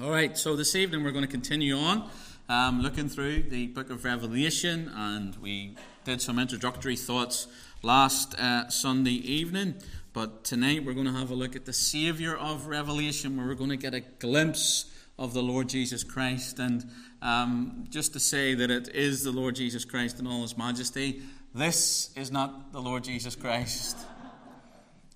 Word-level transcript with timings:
All 0.00 0.12
right, 0.12 0.38
so 0.38 0.54
this 0.54 0.76
evening 0.76 1.02
we're 1.02 1.10
going 1.10 1.24
to 1.24 1.30
continue 1.30 1.76
on 1.76 2.08
um, 2.48 2.82
looking 2.82 3.08
through 3.08 3.42
the 3.42 3.66
book 3.66 3.90
of 3.90 4.04
Revelation, 4.04 4.92
and 4.94 5.34
we 5.42 5.74
did 6.04 6.22
some 6.22 6.38
introductory 6.38 6.94
thoughts 6.94 7.48
last 7.82 8.38
uh, 8.38 8.68
Sunday 8.68 9.10
evening. 9.10 9.74
But 10.12 10.44
tonight 10.44 10.84
we're 10.84 10.92
going 10.92 11.08
to 11.08 11.12
have 11.12 11.32
a 11.32 11.34
look 11.34 11.56
at 11.56 11.64
the 11.64 11.72
Savior 11.72 12.36
of 12.36 12.68
Revelation, 12.68 13.36
where 13.36 13.48
we're 13.48 13.54
going 13.54 13.70
to 13.70 13.76
get 13.76 13.92
a 13.92 13.98
glimpse 13.98 14.84
of 15.18 15.34
the 15.34 15.42
Lord 15.42 15.68
Jesus 15.68 16.04
Christ. 16.04 16.60
And 16.60 16.88
um, 17.20 17.84
just 17.90 18.12
to 18.12 18.20
say 18.20 18.54
that 18.54 18.70
it 18.70 18.94
is 18.94 19.24
the 19.24 19.32
Lord 19.32 19.56
Jesus 19.56 19.84
Christ 19.84 20.20
in 20.20 20.28
all 20.28 20.42
his 20.42 20.56
majesty, 20.56 21.22
this 21.56 22.10
is 22.14 22.30
not 22.30 22.72
the 22.72 22.80
Lord 22.80 23.02
Jesus 23.02 23.34
Christ. 23.34 23.96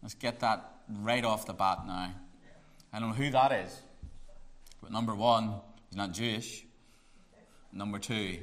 Let's 0.03 0.15
get 0.15 0.41
that 0.41 0.73
right 0.89 1.25
off 1.25 1.47
the 1.47 1.55
bat 1.55 1.87
now. 1.87 2.13
I 2.93 2.99
don't 2.99 3.11
know 3.11 3.15
who 3.15 3.31
that 3.31 3.53
is. 3.53 3.81
But 4.83 4.91
number 4.91 5.15
one, 5.15 5.55
he's 5.89 5.97
not 5.97 6.13
Jewish. 6.13 6.65
Number 7.73 7.99
two, 7.99 8.39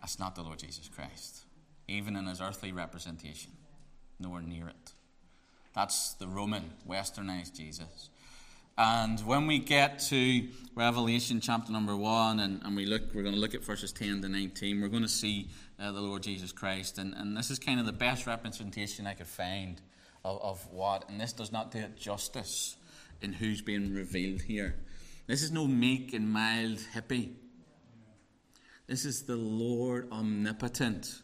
that's 0.00 0.18
not 0.18 0.34
the 0.34 0.42
Lord 0.42 0.58
Jesus 0.58 0.88
Christ, 0.88 1.44
even 1.86 2.16
in 2.16 2.26
his 2.26 2.40
earthly 2.40 2.72
representation. 2.72 3.52
Nowhere 4.18 4.42
near 4.42 4.68
it. 4.68 4.92
That's 5.74 6.14
the 6.14 6.26
Roman, 6.26 6.72
westernized 6.88 7.56
Jesus. 7.56 8.10
And 8.76 9.20
when 9.26 9.46
we 9.46 9.58
get 9.58 9.98
to 10.08 10.48
Revelation 10.74 11.40
chapter 11.40 11.70
number 11.70 11.94
one, 11.94 12.40
and, 12.40 12.62
and 12.64 12.74
we 12.74 12.86
look, 12.86 13.14
we're 13.14 13.22
going 13.22 13.34
to 13.34 13.40
look 13.40 13.54
at 13.54 13.62
verses 13.62 13.92
10 13.92 14.22
to 14.22 14.28
19, 14.28 14.80
we're 14.80 14.88
going 14.88 15.02
to 15.02 15.08
see 15.08 15.50
uh, 15.78 15.92
the 15.92 16.00
Lord 16.00 16.22
Jesus 16.22 16.50
Christ. 16.50 16.98
And, 16.98 17.14
and 17.14 17.36
this 17.36 17.50
is 17.50 17.58
kind 17.58 17.78
of 17.78 17.86
the 17.86 17.92
best 17.92 18.26
representation 18.26 19.06
I 19.06 19.14
could 19.14 19.26
find 19.26 19.80
of, 20.24 20.40
of 20.42 20.66
what, 20.72 21.08
and 21.08 21.20
this 21.20 21.32
does 21.32 21.52
not 21.52 21.70
do 21.72 21.78
it 21.78 21.96
justice 21.96 22.76
in 23.20 23.34
who's 23.34 23.60
being 23.60 23.94
revealed 23.94 24.42
here. 24.42 24.76
This 25.30 25.44
is 25.44 25.52
no 25.52 25.68
meek 25.68 26.12
and 26.12 26.28
mild 26.28 26.80
hippie. 26.92 27.34
This 28.88 29.04
is 29.04 29.22
the 29.22 29.36
Lord 29.36 30.10
omnipotent 30.10 31.22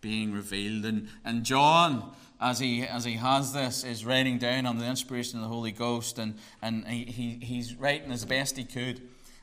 being 0.00 0.32
revealed. 0.32 0.86
And, 0.86 1.08
and 1.22 1.44
John, 1.44 2.14
as 2.40 2.58
he, 2.58 2.84
as 2.84 3.04
he 3.04 3.16
has 3.16 3.52
this, 3.52 3.84
is 3.84 4.06
writing 4.06 4.38
down 4.38 4.64
on 4.64 4.78
the 4.78 4.86
inspiration 4.86 5.38
of 5.38 5.42
the 5.42 5.50
Holy 5.50 5.72
Ghost, 5.72 6.18
and, 6.18 6.38
and 6.62 6.88
he, 6.88 7.04
he, 7.04 7.38
he's 7.44 7.74
writing 7.74 8.10
as 8.12 8.24
best 8.24 8.56
he 8.56 8.64
could. 8.64 9.02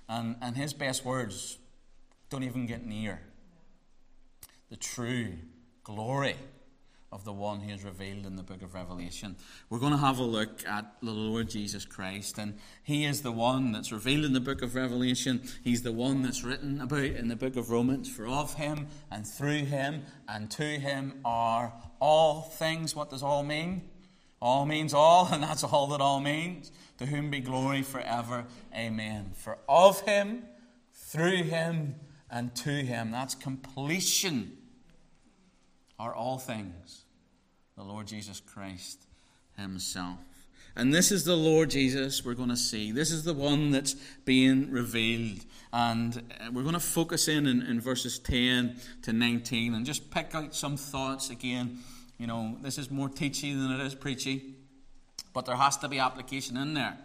And, 0.09 0.37
and 0.41 0.57
his 0.57 0.73
best 0.73 1.05
words 1.05 1.59
don't 2.31 2.41
even 2.41 2.65
get 2.65 2.87
near 2.87 3.21
the 4.71 4.77
true 4.77 5.33
glory 5.83 6.37
of 7.11 7.25
the 7.25 7.33
one 7.33 7.61
He 7.61 7.71
is 7.71 7.83
revealed 7.83 8.25
in 8.25 8.35
the 8.35 8.43
book 8.43 8.61
of 8.61 8.73
Revelation. 8.73 9.35
We're 9.69 9.79
going 9.79 9.93
to 9.93 9.97
have 9.97 10.19
a 10.19 10.23
look 10.23 10.65
at 10.67 10.93
the 11.01 11.11
Lord 11.11 11.49
Jesus 11.49 11.85
Christ, 11.85 12.37
and 12.37 12.55
He 12.83 13.05
is 13.05 13.21
the 13.21 13.31
one 13.31 13.71
that's 13.71 13.91
revealed 13.91 14.25
in 14.25 14.33
the 14.33 14.39
book 14.39 14.61
of 14.61 14.75
Revelation. 14.75 15.41
He's 15.63 15.81
the 15.81 15.91
one 15.91 16.21
that's 16.21 16.43
written 16.43 16.79
about 16.81 16.99
in 16.99 17.27
the 17.27 17.35
book 17.35 17.55
of 17.55 17.71
Romans. 17.71 18.09
For 18.09 18.27
of 18.27 18.53
Him, 18.55 18.87
and 19.09 19.25
through 19.25 19.65
Him, 19.65 20.03
and 20.27 20.51
to 20.51 20.63
Him 20.63 21.19
are 21.25 21.73
all 21.99 22.41
things. 22.41 22.95
What 22.95 23.09
does 23.09 23.23
all 23.23 23.43
mean? 23.43 23.89
All 24.41 24.65
means 24.65 24.93
all, 24.93 25.27
and 25.31 25.41
that's 25.41 25.63
all 25.63 25.87
that 25.87 26.01
all 26.01 26.19
means. 26.19 26.71
To 26.99 27.05
whom 27.05 27.31
be 27.31 27.39
glory 27.39 27.81
forever. 27.81 28.45
Amen. 28.75 29.31
For 29.33 29.57
of 29.67 30.01
Him, 30.01 30.43
through 30.93 31.43
Him, 31.43 31.95
and 32.29 32.55
to 32.57 32.69
Him. 32.69 33.09
That's 33.09 33.33
completion 33.33 34.58
are 35.99 36.15
all 36.15 36.37
things 36.37 37.03
the 37.75 37.83
Lord 37.83 38.07
Jesus 38.07 38.39
Christ 38.39 39.05
Himself. 39.57 40.17
And 40.75 40.93
this 40.93 41.11
is 41.11 41.25
the 41.25 41.35
Lord 41.35 41.69
Jesus 41.69 42.23
we're 42.23 42.35
going 42.35 42.49
to 42.49 42.57
see. 42.57 42.91
This 42.91 43.11
is 43.11 43.23
the 43.23 43.33
one 43.33 43.71
that's 43.71 43.95
being 44.25 44.71
revealed. 44.71 45.39
And 45.73 46.21
uh, 46.39 46.51
we're 46.51 46.63
going 46.63 46.73
to 46.73 46.79
focus 46.79 47.27
in, 47.27 47.47
in 47.47 47.61
in, 47.61 47.81
verses 47.81 48.19
10 48.19 48.77
to 49.03 49.13
19 49.13 49.73
and 49.73 49.85
just 49.85 50.09
pick 50.09 50.33
out 50.33 50.55
some 50.55 50.77
thoughts 50.77 51.29
again. 51.29 51.79
You 52.17 52.27
know, 52.27 52.57
this 52.61 52.77
is 52.77 52.89
more 52.89 53.09
teachy 53.09 53.53
than 53.53 53.71
it 53.71 53.85
is 53.85 53.95
preachy, 53.95 54.55
but 55.33 55.45
there 55.45 55.55
has 55.55 55.77
to 55.77 55.87
be 55.87 55.99
application 55.99 56.57
in 56.57 56.73
there 56.73 56.97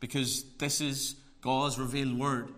because 0.00 0.44
this 0.58 0.80
is 0.80 1.16
God's 1.40 1.78
revealed 1.78 2.18
word. 2.18 2.48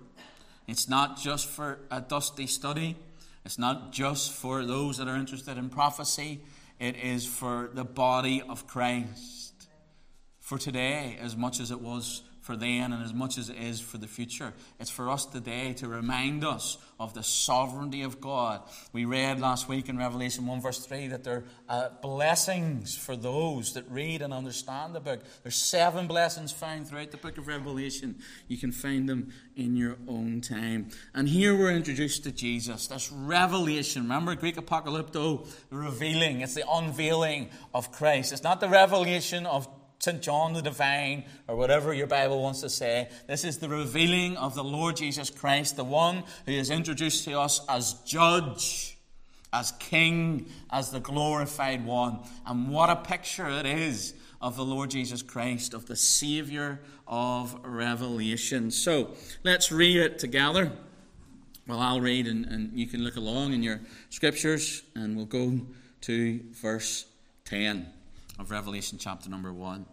It's 0.67 0.89
not 0.89 1.19
just 1.19 1.49
for 1.49 1.81
a 1.91 2.01
dusty 2.01 2.47
study, 2.47 2.97
it's 3.45 3.59
not 3.59 3.93
just 3.93 4.33
for 4.33 4.65
those 4.65 4.99
that 4.99 5.09
are 5.09 5.17
interested 5.17 5.57
in 5.57 5.71
prophecy, 5.71 6.41
it 6.79 6.97
is 6.97 7.27
for 7.27 7.71
the 7.73 7.85
body 7.85 8.43
of 8.49 8.67
Christ. 8.67 9.69
For 10.41 10.59
today, 10.59 11.17
as 11.21 11.37
much 11.37 11.61
as 11.61 11.71
it 11.71 11.81
was 11.81 12.23
for 12.51 12.57
then 12.57 12.93
and 12.93 13.05
as 13.05 13.15
much 13.15 13.39
as 13.39 13.49
it 13.49 13.57
is 13.59 13.81
for 13.81 13.97
the 13.97 14.09
future. 14.09 14.53
It's 14.81 14.91
for 14.91 15.09
us 15.09 15.25
today 15.25 15.73
to 15.75 15.87
remind 15.87 16.45
us 16.45 16.79
of 16.99 17.15
the 17.15 17.23
sovereignty 17.23 18.03
of 18.03 18.21
God. 18.21 18.63
We 18.93 19.05
read 19.05 19.39
last 19.39 19.69
week 19.69 19.89
in 19.89 19.97
Revelation 19.97 20.49
1, 20.49 20.61
verse 20.61 20.85
3, 20.85 21.07
that 21.09 21.23
there 21.23 21.45
are 21.69 21.93
blessings 22.03 22.97
for 22.97 23.15
those 23.15 23.75
that 23.75 23.89
read 23.89 24.21
and 24.21 24.35
understand 24.35 24.97
the 24.97 25.01
book. 25.01 25.21
There's 25.45 25.55
seven 25.55 26.09
blessings 26.09 26.51
found 26.51 26.89
throughout 26.89 27.13
the 27.13 27.19
book 27.19 27.39
of 27.39 27.47
Revelation. 27.47 28.17
You 28.49 28.59
can 28.59 28.73
find 28.73 29.09
them 29.09 29.33
in 29.55 29.77
your 29.77 29.97
own 30.09 30.41
time. 30.41 30.89
And 31.15 31.29
here 31.29 31.57
we're 31.57 31.71
introduced 31.71 32.25
to 32.25 32.33
Jesus, 32.33 32.89
this 32.89 33.13
revelation. 33.13 34.03
Remember 34.03 34.35
Greek 34.35 34.57
apocalypto, 34.57 35.47
revealing, 35.71 36.41
it's 36.41 36.55
the 36.55 36.65
unveiling 36.69 37.51
of 37.73 37.93
Christ. 37.93 38.33
It's 38.33 38.43
not 38.43 38.59
the 38.59 38.69
revelation 38.69 39.47
of 39.47 39.69
St. 40.01 40.23
John 40.23 40.55
the 40.55 40.63
Divine, 40.63 41.25
or 41.47 41.57
whatever 41.57 41.93
your 41.93 42.07
Bible 42.07 42.43
wants 42.43 42.63
to 42.63 42.71
say. 42.71 43.11
This 43.27 43.45
is 43.45 43.59
the 43.59 43.69
revealing 43.69 44.39
of 44.39 44.55
the 44.55 44.65
Lord 44.65 44.97
Jesus 44.97 45.29
Christ, 45.29 45.77
the 45.77 45.85
one 45.85 46.25
who 46.47 46.53
is 46.53 46.71
introduced 46.71 47.25
to 47.27 47.39
us 47.39 47.61
as 47.69 47.93
judge, 48.07 48.97
as 49.53 49.73
king, 49.73 50.47
as 50.71 50.91
the 50.91 51.01
glorified 51.01 51.85
one. 51.85 52.21
And 52.47 52.71
what 52.71 52.89
a 52.89 52.97
picture 52.97 53.47
it 53.51 53.67
is 53.67 54.15
of 54.41 54.57
the 54.57 54.65
Lord 54.65 54.89
Jesus 54.89 55.21
Christ, 55.21 55.75
of 55.75 55.85
the 55.85 55.97
Savior 55.97 56.81
of 57.07 57.55
Revelation. 57.63 58.71
So 58.71 59.11
let's 59.45 59.71
read 59.71 59.99
it 59.99 60.19
together. 60.19 60.73
Well, 61.67 61.79
I'll 61.79 62.01
read 62.01 62.27
and, 62.27 62.47
and 62.47 62.73
you 62.73 62.87
can 62.87 63.05
look 63.05 63.17
along 63.17 63.53
in 63.53 63.63
your 63.63 63.83
scriptures, 64.09 64.83
and 64.95 65.15
we'll 65.15 65.27
go 65.27 65.61
to 66.01 66.41
verse 66.55 67.05
10 67.45 68.00
of 68.41 68.51
Revelation 68.51 68.99
chapter 68.99 69.29
number 69.29 69.53
1. 69.53 69.85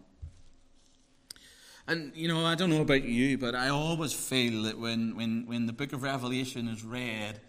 And, 1.90 2.12
you 2.16 2.28
know, 2.28 2.46
I 2.46 2.56
don't 2.56 2.70
know 2.70 2.82
about 2.82 3.04
you, 3.04 3.38
but 3.38 3.56
I 3.56 3.70
always 3.70 4.14
feel 4.14 4.64
that 4.64 4.80
when, 4.80 5.16
when, 5.16 5.46
when 5.46 5.66
the 5.66 5.74
book 5.74 5.94
of 5.94 6.04
Revelation 6.04 6.68
is 6.68 6.84
read, 6.84 7.40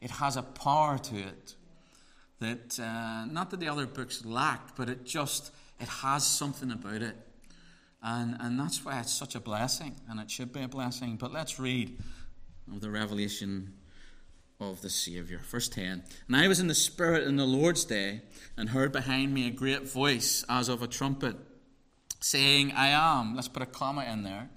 it 0.00 0.10
has 0.10 0.36
a 0.36 0.42
power 0.42 0.98
to 0.98 1.16
it 1.16 1.54
that, 2.40 2.78
uh, 2.80 3.24
not 3.26 3.50
that 3.50 3.60
the 3.60 3.68
other 3.68 3.86
books 3.86 4.24
lack, 4.24 4.76
but 4.76 4.88
it 4.88 5.04
just, 5.04 5.52
it 5.80 5.88
has 5.88 6.26
something 6.26 6.70
about 6.70 7.02
it. 7.02 7.16
And, 8.02 8.36
and 8.40 8.58
that's 8.58 8.84
why 8.84 8.98
it's 9.00 9.12
such 9.12 9.34
a 9.34 9.40
blessing, 9.40 9.94
and 10.08 10.20
it 10.20 10.30
should 10.30 10.52
be 10.52 10.62
a 10.62 10.68
blessing. 10.68 11.16
But 11.16 11.32
let's 11.32 11.58
read 11.58 11.98
of 12.70 12.80
the 12.80 12.90
Revelation 12.90 13.72
of 14.70 14.82
the 14.82 14.90
Saviour. 14.90 15.40
Verse 15.40 15.68
10 15.68 16.02
And 16.26 16.36
I 16.36 16.48
was 16.48 16.60
in 16.60 16.68
the 16.68 16.74
Spirit 16.74 17.26
in 17.26 17.36
the 17.36 17.46
Lord's 17.46 17.84
day, 17.84 18.22
and 18.56 18.68
heard 18.68 18.92
behind 18.92 19.32
me 19.32 19.46
a 19.46 19.50
great 19.50 19.90
voice 19.90 20.44
as 20.48 20.68
of 20.68 20.82
a 20.82 20.86
trumpet, 20.86 21.36
saying, 22.20 22.72
I 22.72 22.88
am. 22.88 23.34
Let's 23.34 23.48
put 23.48 23.62
a 23.62 23.66
comma 23.66 24.04
in 24.04 24.22
there. 24.22 24.50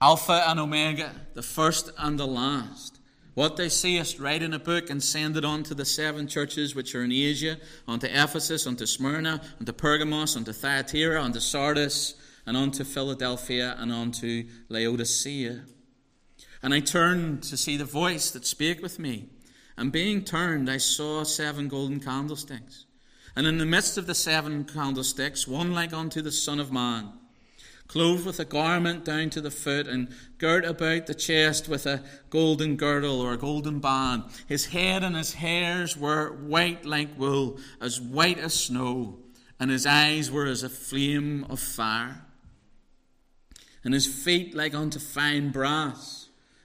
Alpha 0.00 0.44
and 0.46 0.60
Omega, 0.60 1.10
the 1.34 1.42
first 1.42 1.90
and 1.98 2.18
the 2.18 2.26
last. 2.26 2.98
What 3.32 3.56
thou 3.56 3.68
seest, 3.68 4.18
write 4.18 4.42
in 4.42 4.54
a 4.54 4.58
book 4.58 4.88
and 4.88 5.02
send 5.02 5.36
it 5.36 5.44
on 5.44 5.62
to 5.64 5.74
the 5.74 5.84
seven 5.84 6.26
churches 6.26 6.74
which 6.74 6.94
are 6.94 7.04
in 7.04 7.12
Asia, 7.12 7.58
unto 7.86 8.06
Ephesus, 8.06 8.66
unto 8.66 8.86
Smyrna, 8.86 9.42
unto 9.58 9.72
Pergamos, 9.72 10.36
unto 10.36 10.52
Thyatira, 10.52 11.22
unto 11.22 11.40
Sardis, 11.40 12.14
and 12.46 12.56
unto 12.56 12.84
Philadelphia, 12.84 13.74
and 13.78 13.92
unto 13.92 14.44
Laodicea. 14.68 15.64
And 16.66 16.74
I 16.74 16.80
turned 16.80 17.44
to 17.44 17.56
see 17.56 17.76
the 17.76 17.84
voice 17.84 18.32
that 18.32 18.44
spake 18.44 18.82
with 18.82 18.98
me. 18.98 19.28
And 19.76 19.92
being 19.92 20.24
turned, 20.24 20.68
I 20.68 20.78
saw 20.78 21.22
seven 21.22 21.68
golden 21.68 22.00
candlesticks. 22.00 22.86
And 23.36 23.46
in 23.46 23.58
the 23.58 23.64
midst 23.64 23.96
of 23.96 24.08
the 24.08 24.16
seven 24.16 24.64
candlesticks, 24.64 25.46
one 25.46 25.72
like 25.72 25.92
unto 25.92 26.20
the 26.20 26.32
Son 26.32 26.58
of 26.58 26.72
Man, 26.72 27.12
clothed 27.86 28.26
with 28.26 28.40
a 28.40 28.44
garment 28.44 29.04
down 29.04 29.30
to 29.30 29.40
the 29.40 29.52
foot, 29.52 29.86
and 29.86 30.08
girt 30.38 30.64
about 30.64 31.06
the 31.06 31.14
chest 31.14 31.68
with 31.68 31.86
a 31.86 32.02
golden 32.30 32.74
girdle 32.74 33.20
or 33.20 33.34
a 33.34 33.38
golden 33.38 33.78
band. 33.78 34.24
His 34.48 34.66
head 34.66 35.04
and 35.04 35.14
his 35.14 35.34
hairs 35.34 35.96
were 35.96 36.32
white 36.32 36.84
like 36.84 37.16
wool, 37.16 37.60
as 37.80 38.00
white 38.00 38.40
as 38.40 38.54
snow, 38.54 39.20
and 39.60 39.70
his 39.70 39.86
eyes 39.86 40.32
were 40.32 40.46
as 40.46 40.64
a 40.64 40.68
flame 40.68 41.46
of 41.48 41.60
fire. 41.60 42.24
And 43.84 43.94
his 43.94 44.08
feet 44.08 44.52
like 44.52 44.74
unto 44.74 44.98
fine 44.98 45.52
brass 45.52 46.25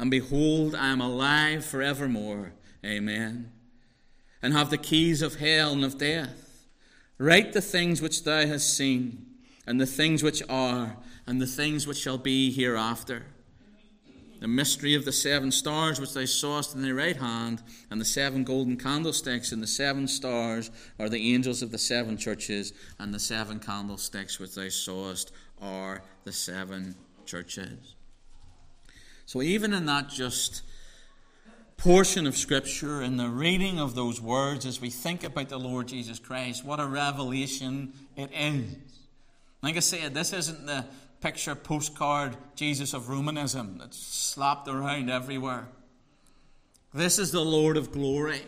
And 0.00 0.10
behold, 0.10 0.74
I 0.74 0.88
am 0.88 1.02
alive 1.02 1.62
forevermore. 1.62 2.54
Amen. 2.82 3.52
And 4.40 4.54
have 4.54 4.70
the 4.70 4.78
keys 4.78 5.20
of 5.20 5.34
hell 5.34 5.72
and 5.72 5.84
of 5.84 5.98
death. 5.98 6.66
Write 7.18 7.52
the 7.52 7.60
things 7.60 8.00
which 8.00 8.24
thou 8.24 8.46
hast 8.46 8.74
seen 8.74 9.26
and 9.66 9.78
the 9.78 9.84
things 9.84 10.22
which 10.22 10.42
are, 10.48 10.96
and 11.26 11.38
the 11.38 11.46
things 11.46 11.86
which 11.86 11.98
shall 11.98 12.16
be 12.16 12.50
hereafter. 12.50 13.26
The 14.40 14.48
mystery 14.48 14.94
of 14.94 15.04
the 15.04 15.12
seven 15.12 15.52
stars 15.52 16.00
which 16.00 16.14
thou 16.14 16.24
sawest 16.24 16.74
in 16.74 16.80
thy 16.80 16.92
right 16.92 17.18
hand, 17.18 17.62
and 17.90 18.00
the 18.00 18.06
seven 18.06 18.42
golden 18.42 18.78
candlesticks, 18.78 19.52
and 19.52 19.62
the 19.62 19.66
seven 19.66 20.08
stars 20.08 20.70
are 20.98 21.10
the 21.10 21.34
angels 21.34 21.60
of 21.60 21.72
the 21.72 21.78
seven 21.78 22.16
churches, 22.16 22.72
and 22.98 23.12
the 23.12 23.20
seven 23.20 23.60
candlesticks 23.60 24.40
which 24.40 24.54
thou 24.54 24.70
sawest 24.70 25.30
are 25.60 26.02
the 26.24 26.32
seven 26.32 26.94
churches. 27.26 27.96
So, 29.30 29.42
even 29.42 29.72
in 29.72 29.86
that 29.86 30.08
just 30.08 30.62
portion 31.76 32.26
of 32.26 32.36
Scripture, 32.36 33.00
in 33.00 33.16
the 33.16 33.28
reading 33.28 33.78
of 33.78 33.94
those 33.94 34.20
words, 34.20 34.66
as 34.66 34.80
we 34.80 34.90
think 34.90 35.22
about 35.22 35.48
the 35.50 35.56
Lord 35.56 35.86
Jesus 35.86 36.18
Christ, 36.18 36.64
what 36.64 36.80
a 36.80 36.84
revelation 36.84 37.92
it 38.16 38.32
is. 38.34 38.74
Like 39.62 39.76
I 39.76 39.78
said, 39.78 40.14
this 40.14 40.32
isn't 40.32 40.66
the 40.66 40.84
picture 41.20 41.54
postcard 41.54 42.36
Jesus 42.56 42.92
of 42.92 43.08
Romanism 43.08 43.78
that's 43.78 43.98
slapped 43.98 44.66
around 44.66 45.10
everywhere. 45.10 45.68
This 46.92 47.20
is 47.20 47.30
the 47.30 47.44
Lord 47.44 47.76
of 47.76 47.92
glory. 47.92 48.42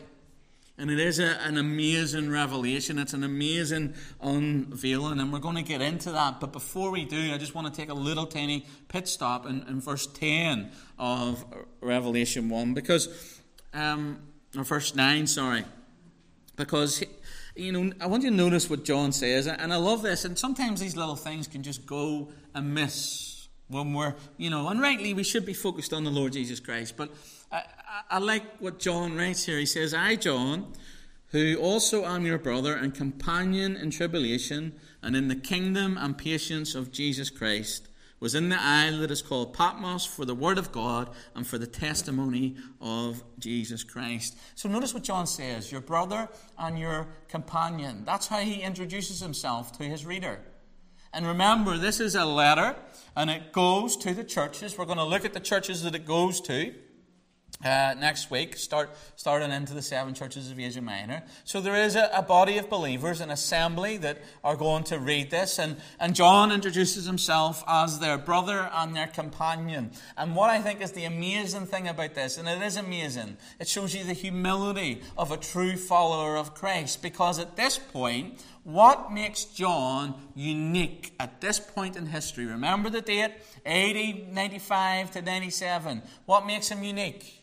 And 0.79 0.91
it 0.91 0.99
is 0.99 1.19
a, 1.19 1.37
an 1.43 1.59
amazing 1.59 2.31
revelation. 2.31 2.99
It's 2.99 3.13
an 3.13 3.25
amazing 3.25 3.95
unveiling, 4.21 5.21
and 5.21 5.33
we're 5.33 5.39
going 5.39 5.57
to 5.57 5.63
get 5.63 5.81
into 5.81 6.11
that. 6.13 6.41
But 6.41 6.53
before 6.53 6.91
we 6.91 7.05
do, 7.05 7.33
I 7.33 7.39
just 7.39 7.55
want 7.55 7.73
to 7.73 7.81
take 7.81 7.91
a 7.91 7.95
little 7.95 8.27
tiny 8.27 8.67
pit 8.89 9.07
stop 9.07 9.47
in, 9.47 9.63
in 9.69 9.81
verse 9.81 10.07
10 10.07 10.71
of 10.99 11.45
Revelation 11.81 12.49
1, 12.49 12.75
because, 12.75 13.41
um, 13.75 14.21
or 14.57 14.65
verse 14.65 14.95
9, 14.95 15.27
sorry. 15.27 15.65
Because 16.57 17.05
you 17.55 17.73
know, 17.73 17.93
I 18.01 18.07
want 18.07 18.23
you 18.23 18.31
to 18.31 18.37
notice 18.37 18.71
what 18.71 18.85
John 18.85 19.13
says, 19.13 19.47
and 19.47 19.73
I 19.73 19.77
love 19.77 20.03
this. 20.03 20.25
And 20.25 20.39
sometimes 20.39 20.81
these 20.81 20.97
little 20.97 21.17
things 21.17 21.47
can 21.47 21.63
just 21.63 21.87
go 21.87 22.33
amiss 22.55 23.49
when 23.69 23.95
we're, 23.95 24.15
you 24.37 24.51
know, 24.51 24.69
and 24.69 24.81
rightly 24.81 25.15
we 25.15 25.23
should 25.23 25.47
be 25.47 25.55
focused 25.55 25.93
on 25.93 26.05
the 26.05 26.11
Lord 26.11 26.33
Jesus 26.33 26.61
Christ. 26.61 26.97
But 26.97 27.11
I, 27.53 27.65
I, 28.11 28.19
like 28.19 28.59
what 28.59 28.79
John 28.79 29.15
writes 29.15 29.45
here. 29.45 29.59
He 29.59 29.67
says, 29.67 29.93
I, 29.93 30.17
John, 30.17 30.73
who 31.29 31.57
also 31.57 32.05
am 32.05 32.25
your 32.25 32.39
brother 32.39 32.75
and 32.75 32.95
companion 32.95 33.77
in 33.77 33.91
tribulation 33.91 34.75
and 35.03 35.15
in 35.15 35.29
the 35.29 35.37
kingdom 35.37 35.99
and 35.99 36.17
patience 36.17 36.75
of 36.75 36.91
Jesus 36.91 37.29
Christ 37.29 37.89
was 38.21 38.35
in 38.37 38.49
the 38.51 38.61
isle 38.61 38.99
that 38.99 39.11
is 39.11 39.21
called 39.21 39.53
Patmos 39.53 40.07
for 40.07 40.25
the 40.25 40.35
word 40.35 40.57
of 40.57 40.71
God 40.71 41.11
and 41.35 41.45
for 41.45 41.59
the 41.59 41.67
testimony 41.67 42.57
of 42.81 43.23
Jesus 43.39 43.83
Christ. 43.83 44.39
So 44.55 44.69
notice 44.69 44.95
what 44.95 45.03
John 45.03 45.27
says 45.27 45.73
your 45.73 45.81
brother 45.81 46.29
and 46.57 46.79
your 46.79 47.09
companion. 47.29 48.05
That's 48.05 48.29
how 48.29 48.39
he 48.39 48.63
introduces 48.63 49.21
himself 49.21 49.77
to 49.79 49.83
his 49.83 50.07
reader. 50.07 50.39
And 51.13 51.27
remember, 51.27 51.77
this 51.77 51.99
is 51.99 52.15
a 52.15 52.25
letter 52.25 52.77
and 53.17 53.29
it 53.29 53.53
goes 53.53 53.97
to 53.99 54.15
the 54.15 54.25
churches. 54.25 54.79
We're 54.79 54.87
going 54.87 54.99
to 54.99 55.05
look 55.05 55.25
at 55.25 55.35
the 55.35 55.41
churches 55.41 55.83
that 55.83 55.95
it 55.95 56.07
goes 56.07 56.41
to 56.43 56.73
uh, 57.65 57.95
next 57.99 58.31
week, 58.31 58.57
start 58.57 58.91
starting 59.17 59.51
into 59.51 59.73
the 59.75 59.83
seven 59.83 60.15
churches 60.15 60.51
of 60.51 60.59
Asia 60.59 60.81
Minor. 60.81 61.23
So 61.45 61.61
there 61.61 61.77
is 61.77 61.97
a, 61.97 62.11
a, 62.13 62.23
body 62.23 62.59
of 62.59 62.69
believers, 62.69 63.21
an 63.21 63.31
assembly 63.31 63.97
that 63.99 64.23
are 64.43 64.57
going 64.57 64.85
to 64.85 64.99
read 64.99 65.31
this, 65.31 65.59
and, 65.59 65.77
and 66.01 66.15
John 66.15 66.51
introduces 66.51 67.07
himself 67.07 67.63
as 67.69 67.99
their 67.99 68.19
brother 68.19 68.71
and 68.73 68.97
their 68.97 69.07
companion. 69.07 69.93
And 70.17 70.35
what 70.35 70.51
I 70.51 70.61
think 70.61 70.81
is 70.81 70.93
the 70.93 71.05
amazing 71.05 71.67
thing 71.67 71.89
about 71.89 72.15
this, 72.15 72.39
and 72.39 72.49
it 72.49 72.61
is 72.63 72.77
amazing, 72.77 73.37
it 73.61 73.69
shows 73.69 73.95
you 73.95 74.05
the 74.05 74.13
humility 74.13 75.03
of 75.17 75.31
a 75.31 75.37
true 75.37 75.77
follower 75.77 76.37
of 76.37 76.55
Christ, 76.55 77.03
because 77.03 77.39
at 77.39 77.57
this 77.57 77.79
point, 77.79 78.43
what 78.65 79.13
makes 79.13 79.45
John 79.45 80.15
unique 80.35 81.15
at 81.19 81.41
this 81.41 81.59
point 81.59 81.97
in 81.97 82.07
history? 82.07 82.47
Remember 82.47 82.91
the 82.91 83.01
date? 83.01 83.33
80, 83.67 84.29
95 84.33 85.11
to 85.13 85.23
97. 85.23 86.03
What 86.27 86.47
makes 86.47 86.69
him 86.69 86.83
unique? 86.83 87.43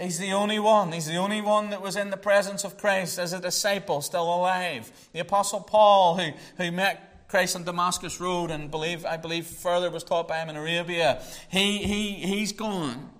He's 0.00 0.18
the 0.18 0.32
only 0.32 0.58
one. 0.58 0.92
He's 0.92 1.06
the 1.06 1.16
only 1.16 1.40
one 1.42 1.70
that 1.70 1.82
was 1.82 1.96
in 1.96 2.10
the 2.10 2.16
presence 2.16 2.64
of 2.64 2.78
Christ 2.78 3.18
as 3.18 3.32
a 3.32 3.40
disciple, 3.40 4.00
still 4.00 4.34
alive. 4.34 4.90
The 5.12 5.20
Apostle 5.20 5.60
Paul, 5.60 6.16
who, 6.16 6.32
who 6.56 6.72
met 6.72 7.28
Christ 7.28 7.54
on 7.54 7.64
Damascus 7.64 8.18
Road 8.20 8.50
and 8.50 8.70
believe, 8.70 9.04
I 9.04 9.16
believe 9.16 9.46
further 9.46 9.90
was 9.90 10.02
taught 10.02 10.26
by 10.26 10.38
him 10.38 10.48
in 10.48 10.56
Arabia, 10.56 11.22
he, 11.50 11.78
he, 11.78 12.12
he's 12.14 12.52
gone. 12.52 13.10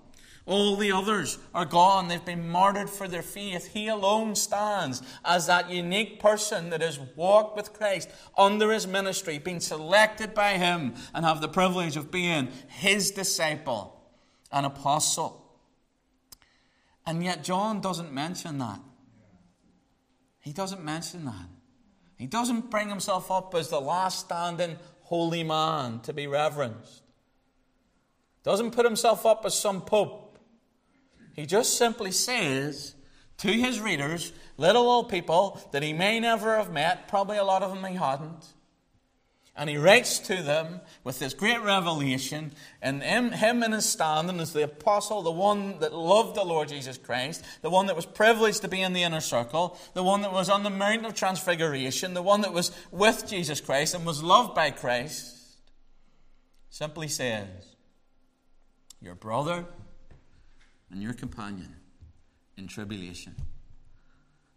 All 0.47 0.75
the 0.75 0.91
others 0.91 1.38
are 1.55 1.67
gone. 1.67 2.09
They've 2.09 2.25
been 2.25 2.49
martyred 2.49 2.91
for 2.91 3.06
their 3.06 3.23
faith. 3.23 3.69
He 3.73 3.87
alone 3.87 4.35
stands 4.35 5.03
as 5.25 5.47
that 5.47 5.71
unique 5.71 6.19
person 6.19 6.71
that 6.71 6.81
has 6.81 6.99
walked 7.15 7.56
with 7.56 7.73
Christ 7.73 8.11
under 8.37 8.73
his 8.73 8.87
ministry, 8.87 9.38
been 9.38 9.61
selected 9.61 10.35
by 10.35 10.55
him, 10.55 10.94
and 11.15 11.25
have 11.25 11.41
the 11.41 11.49
privilege 11.49 11.97
of 11.97 12.11
being 12.11 12.49
his 12.67 13.11
disciple, 13.12 14.00
an 14.50 14.65
apostle. 14.65 15.40
And 17.06 17.25
yet, 17.25 17.43
John 17.43 17.81
doesn't 17.81 18.12
mention 18.12 18.58
that. 18.58 18.81
He 20.41 20.52
doesn't 20.52 20.85
mention 20.85 21.25
that. 21.25 21.49
He 22.17 22.26
doesn't 22.26 22.70
bring 22.70 22.88
himself 22.88 23.31
up 23.31 23.55
as 23.55 23.69
the 23.69 23.81
last 23.81 24.20
standing 24.26 24.76
holy 25.02 25.43
man 25.43 26.00
to 26.00 26.12
be 26.12 26.26
reverenced. 26.26 27.02
Doesn't 28.43 28.73
put 28.73 28.85
himself 28.85 29.26
up 29.26 29.44
as 29.44 29.58
some 29.58 29.82
pope. 29.82 30.38
He 31.35 31.47
just 31.47 31.76
simply 31.76 32.12
says 32.12 32.94
to 33.38 33.49
his 33.49 33.81
readers, 33.81 34.32
little 34.56 34.88
old 34.88 35.08
people 35.08 35.61
that 35.73 35.82
he 35.82 35.93
may 35.93 36.20
never 36.20 36.56
have 36.56 36.70
met, 36.73 37.08
probably 37.08 37.38
a 37.38 37.44
lot 37.44 37.62
of 37.62 37.70
them 37.70 37.85
he 37.85 37.96
hadn't, 37.96 38.44
and 39.61 39.69
he 39.69 39.77
writes 39.77 40.19
to 40.21 40.43
them 40.43 40.81
with 41.05 41.19
this 41.19 41.35
great 41.35 41.61
revelation, 41.61 42.51
and 42.81 43.03
him, 43.03 43.31
him 43.31 43.62
in 43.62 43.73
his 43.73 43.85
standing 43.85 44.41
as 44.41 44.55
the 44.55 44.65
apostle, 44.65 45.20
the 45.20 45.31
one 45.31 45.79
that 45.81 45.93
loved 45.93 46.34
the 46.34 46.44
Lord 46.44 46.69
Jesus 46.69 46.96
Christ, 46.96 47.44
the 47.61 47.69
one 47.69 47.84
that 47.84 47.94
was 47.94 48.06
privileged 48.06 48.63
to 48.63 48.69
be 48.69 48.81
in 48.81 48.94
the 48.94 49.03
inner 49.03 49.20
circle, 49.20 49.79
the 49.93 50.03
one 50.03 50.23
that 50.23 50.32
was 50.32 50.49
on 50.49 50.63
the 50.63 50.70
Mount 50.70 51.05
of 51.05 51.13
Transfiguration, 51.13 52.15
the 52.15 52.23
one 52.23 52.41
that 52.41 52.55
was 52.55 52.73
with 52.91 53.29
Jesus 53.29 53.61
Christ 53.61 53.94
and 53.94 54.06
was 54.06 54.23
loved 54.23 54.55
by 54.55 54.70
Christ, 54.70 55.37
simply 56.70 57.08
says, 57.08 57.77
Your 59.03 59.15
brother 59.15 59.67
and 60.91 61.03
your 61.03 61.13
companion 61.13 61.77
in 62.56 62.67
tribulation. 62.67 63.34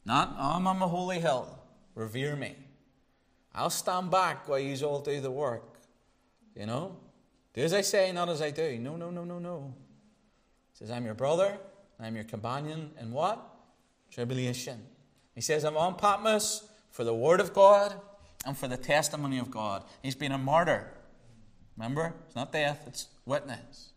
Not, 0.06 0.34
oh, 0.40 0.54
I'm 0.56 0.66
on 0.66 0.82
a 0.82 0.88
holy 0.88 1.20
hill, 1.20 1.60
revere 1.94 2.38
me. 2.38 2.56
I'll 3.56 3.70
stand 3.70 4.10
back 4.10 4.48
while 4.48 4.60
you 4.60 4.76
all 4.86 5.00
do 5.00 5.22
the 5.22 5.32
work. 5.32 5.80
You 6.56 6.66
know? 6.66 6.96
Do 7.54 7.62
as 7.62 7.74
I 7.74 7.82
say, 7.82 8.12
not 8.12 8.30
as 8.30 8.42
I 8.42 8.52
do. 8.52 8.80
No, 8.80 8.96
no, 8.96 9.12
no, 9.12 9.24
no, 9.24 9.40
no. 9.40 9.74
He 10.72 10.78
says, 10.78 10.92
I'm 10.92 11.06
your 11.06 11.14
brother, 11.14 11.58
I'm 12.00 12.16
your 12.16 12.24
companion 12.24 12.92
in 13.00 13.12
what? 13.12 13.40
Tribulation. 14.12 14.82
He 15.36 15.42
says, 15.42 15.64
I'm 15.64 15.78
on 15.78 15.96
Patmos 15.96 16.68
for 16.92 17.04
the 17.04 17.14
word 17.14 17.40
of 17.40 17.54
God 17.54 17.96
and 18.46 18.58
for 18.58 18.68
the 18.68 18.78
testimony 18.78 19.38
of 19.38 19.52
God. 19.52 19.84
He's 20.02 20.16
been 20.16 20.32
a 20.32 20.38
martyr. 20.38 20.92
Remember? 21.78 22.14
It's 22.26 22.36
not 22.36 22.52
death, 22.52 22.84
it's 22.88 23.08
witness. 23.26 23.94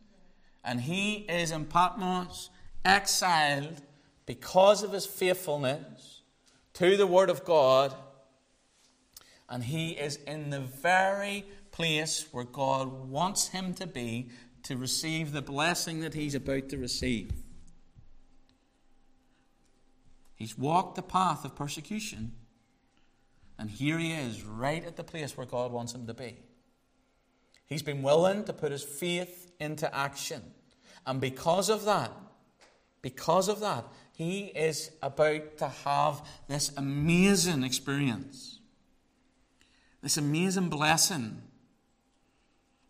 And 0.64 0.80
he 0.80 1.26
is 1.28 1.50
in 1.50 1.66
Patmos, 1.66 2.50
exiled 2.84 3.82
because 4.26 4.82
of 4.82 4.92
his 4.92 5.06
faithfulness 5.06 6.22
to 6.74 6.96
the 6.96 7.06
word 7.06 7.30
of 7.30 7.44
God 7.44 7.94
and 9.48 9.64
he 9.64 9.90
is 9.90 10.16
in 10.26 10.50
the 10.50 10.60
very 10.60 11.44
place 11.70 12.26
where 12.32 12.44
God 12.44 13.08
wants 13.08 13.48
him 13.48 13.74
to 13.74 13.86
be 13.86 14.30
to 14.64 14.76
receive 14.76 15.32
the 15.32 15.42
blessing 15.42 16.00
that 16.00 16.14
he's 16.14 16.34
about 16.34 16.68
to 16.70 16.78
receive. 16.78 17.30
He's 20.34 20.58
walked 20.58 20.96
the 20.96 21.02
path 21.02 21.44
of 21.44 21.54
persecution, 21.54 22.32
and 23.58 23.70
here 23.70 23.98
he 23.98 24.12
is, 24.12 24.42
right 24.42 24.84
at 24.84 24.96
the 24.96 25.04
place 25.04 25.36
where 25.36 25.46
God 25.46 25.72
wants 25.72 25.94
him 25.94 26.06
to 26.06 26.14
be. 26.14 26.36
He's 27.66 27.82
been 27.82 28.02
willing 28.02 28.44
to 28.44 28.52
put 28.52 28.72
his 28.72 28.82
faith 28.82 29.50
into 29.58 29.92
action. 29.94 30.42
And 31.06 31.20
because 31.20 31.68
of 31.68 31.84
that, 31.84 32.12
because 33.00 33.48
of 33.48 33.60
that, 33.60 33.84
he 34.12 34.46
is 34.46 34.90
about 35.02 35.58
to 35.58 35.68
have 35.68 36.26
this 36.48 36.72
amazing 36.76 37.62
experience 37.62 38.60
This 40.06 40.18
amazing 40.18 40.68
blessing 40.68 41.42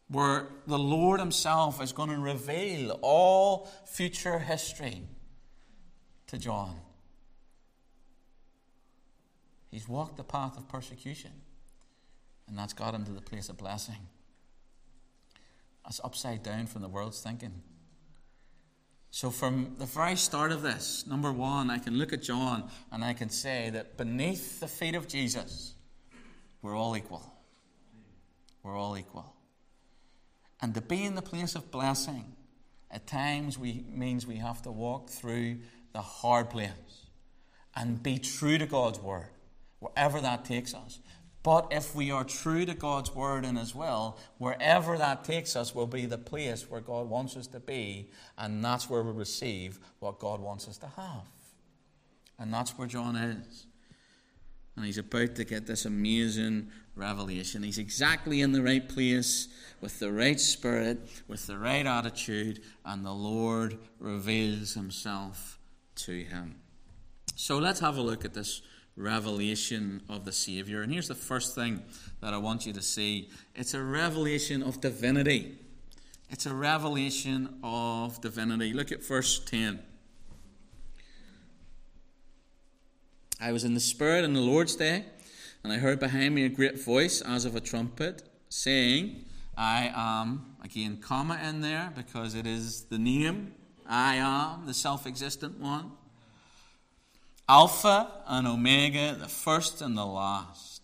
where 0.09 0.49
the 0.67 0.79
Lord 0.79 1.19
Himself 1.19 1.83
is 1.83 1.91
going 1.91 2.11
to 2.11 2.19
reveal 2.19 2.99
all 3.01 3.71
future 3.87 4.39
history 4.39 5.01
to 6.27 6.37
John. 6.37 6.75
He's 9.71 9.89
walked 9.89 10.19
the 10.19 10.25
path 10.25 10.59
of 10.59 10.69
persecution, 10.69 11.31
and 12.49 12.59
that's 12.59 12.75
got 12.75 12.93
him 12.93 13.07
to 13.07 13.13
the 13.13 13.23
place 13.23 13.49
of 13.49 13.57
blessing. 13.57 14.09
That's 15.85 16.03
upside 16.05 16.43
down 16.43 16.67
from 16.67 16.83
the 16.83 16.89
world's 16.89 17.23
thinking. 17.23 17.63
So, 19.11 19.31
from 19.31 19.77
the 19.79 19.87
very 19.87 20.17
start 20.17 20.53
of 20.53 20.61
this, 20.61 21.07
number 21.07 21.33
one, 21.33 21.71
I 21.71 21.79
can 21.79 21.95
look 21.95 22.13
at 22.13 22.21
John 22.21 22.69
and 22.93 23.03
I 23.03 23.15
can 23.15 23.31
say 23.31 23.71
that 23.71 23.97
beneath 23.97 24.61
the 24.61 24.69
feet 24.69 24.95
of 24.95 25.09
Jesus, 25.09 25.76
we're 26.67 26.77
all 26.77 26.97
equal. 26.97 27.23
We're 28.65 28.77
all 28.77 28.99
equal. 28.99 29.33
And 30.61 30.75
to 30.75 30.81
be 30.81 31.05
in 31.05 31.15
the 31.15 31.23
place 31.23 31.55
of 31.55 31.71
blessing, 31.71 32.25
at 32.91 33.07
times 33.07 33.57
we, 33.57 33.85
means 33.89 34.27
we 34.27 34.39
have 34.39 34.63
to 34.63 34.73
walk 34.73 35.09
through 35.09 35.59
the 35.93 36.03
hard 36.03 36.51
place 36.51 37.07
and 37.77 38.03
be 38.03 38.19
true 38.19 38.59
to 38.59 38.67
God's 38.67 38.99
word, 38.99 39.29
wherever 39.79 40.21
that 40.21 40.45
takes 40.45 40.75
us. 40.75 40.99
But 41.45 41.69
if 41.71 41.95
we 41.95 42.11
are 42.11 42.25
true 42.25 42.67
to 42.67 42.75
God's 42.75 43.15
word 43.15 43.45
and 43.45 43.57
His 43.57 43.73
will, 43.73 44.19
wherever 44.39 44.99
that 44.99 45.23
takes 45.23 45.55
us 45.55 45.73
will 45.73 45.87
be 45.87 46.05
the 46.05 46.19
place 46.19 46.69
where 46.69 46.81
God 46.81 47.09
wants 47.09 47.37
us 47.37 47.47
to 47.49 47.61
be, 47.61 48.11
and 48.37 48.65
that's 48.65 48.91
where 48.91 49.05
we 49.05 49.13
receive 49.13 49.79
what 50.01 50.19
God 50.19 50.41
wants 50.41 50.67
us 50.67 50.79
to 50.79 50.89
have. 50.97 51.29
And 52.41 52.53
that's 52.53 52.77
where 52.77 52.89
John 52.89 53.15
is. 53.15 53.67
And 54.77 54.85
he's 54.85 54.99
about 54.99 55.35
to 55.37 55.45
get 55.45 55.67
this 55.67 55.87
amazing 55.87 56.69
revelation. 56.95 57.63
He's 57.63 57.79
exactly 57.79 58.43
in 58.43 58.53
the 58.53 58.63
right 58.63 58.87
place, 58.87 59.49
with 59.81 59.99
the 59.99 60.13
right 60.13 60.39
spirit, 60.39 60.99
with 61.29 61.47
the 61.47 61.59
right 61.59 61.87
attitude, 61.87 62.63
and 62.85 63.05
the 63.05 63.13
Lord 63.13 63.79
reveals 63.99 64.75
Himself 64.75 65.59
to 65.97 66.13
him. 66.13 66.57
So 67.35 67.59
let's 67.59 67.81
have 67.81 67.97
a 67.97 68.03
look 68.03 68.25
at 68.25 68.35
this 68.35 68.63
revelation 68.97 70.03
of 70.09 70.25
the 70.25 70.33
Savior. 70.33 70.83
And 70.83 70.93
here's 70.93 71.09
the 71.09 71.15
first 71.15 71.55
thing 71.55 71.83
that 72.21 72.33
I 72.33 72.39
want 72.39 72.67
you 72.67 72.73
to 72.73 72.83
see 72.83 73.31
it's 73.55 73.75
a 73.75 73.83
revelation 73.83 74.63
of 74.63 74.81
divinity. 74.81 75.59
It's 76.31 76.47
a 76.47 76.55
revelation 76.55 77.61
of 77.63 78.21
divinity. 78.21 78.73
Look 78.73 78.91
at 78.91 79.05
verse 79.05 79.39
10. 79.45 79.81
I 83.41 83.53
was 83.53 83.65
in 83.65 83.75
the 83.75 83.81
Spirit 83.81 84.25
on 84.25 84.33
the 84.33 84.41
Lord's 84.41 84.77
day, 84.77 85.05
and 85.63 85.71
I 85.71 85.77
heard 85.77 86.01
behind 86.01 86.35
me 86.35 86.45
a 86.45 86.49
great 86.49 86.83
voice 86.83 87.21
as 87.21 87.45
of 87.45 87.55
a 87.55 87.61
trumpet 87.61 88.23
saying, 88.49 89.25
I 89.57 89.93
am, 89.95 90.57
again, 90.65 90.99
comma 91.03 91.39
in 91.47 91.61
there 91.61 91.93
because 91.95 92.35
it 92.35 92.47
is 92.47 92.85
the 92.85 92.99
name, 92.99 93.53
I 93.87 94.17
am, 94.17 94.67
the 94.67 94.73
self 94.73 95.07
existent 95.07 95.61
one. 95.61 95.93
Alpha 97.47 98.11
and 98.27 98.47
Omega, 98.47 99.15
the 99.21 99.29
first 99.29 99.83
and 99.83 99.99
the 99.99 100.07
last. 100.07 100.81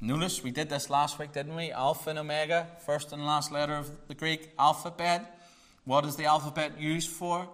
Notice 0.00 0.42
we 0.42 0.52
did 0.52 0.70
this 0.70 0.88
last 0.88 1.18
week, 1.18 1.32
didn't 1.32 1.56
we? 1.56 1.72
Alpha 1.72 2.10
and 2.10 2.18
Omega, 2.20 2.68
first 2.86 3.12
and 3.12 3.26
last 3.26 3.50
letter 3.50 3.74
of 3.74 3.90
the 4.06 4.14
Greek 4.14 4.50
alphabet. 4.58 5.38
What 5.84 6.04
is 6.06 6.14
the 6.14 6.26
alphabet 6.26 6.80
used 6.80 7.10
for? 7.10 7.48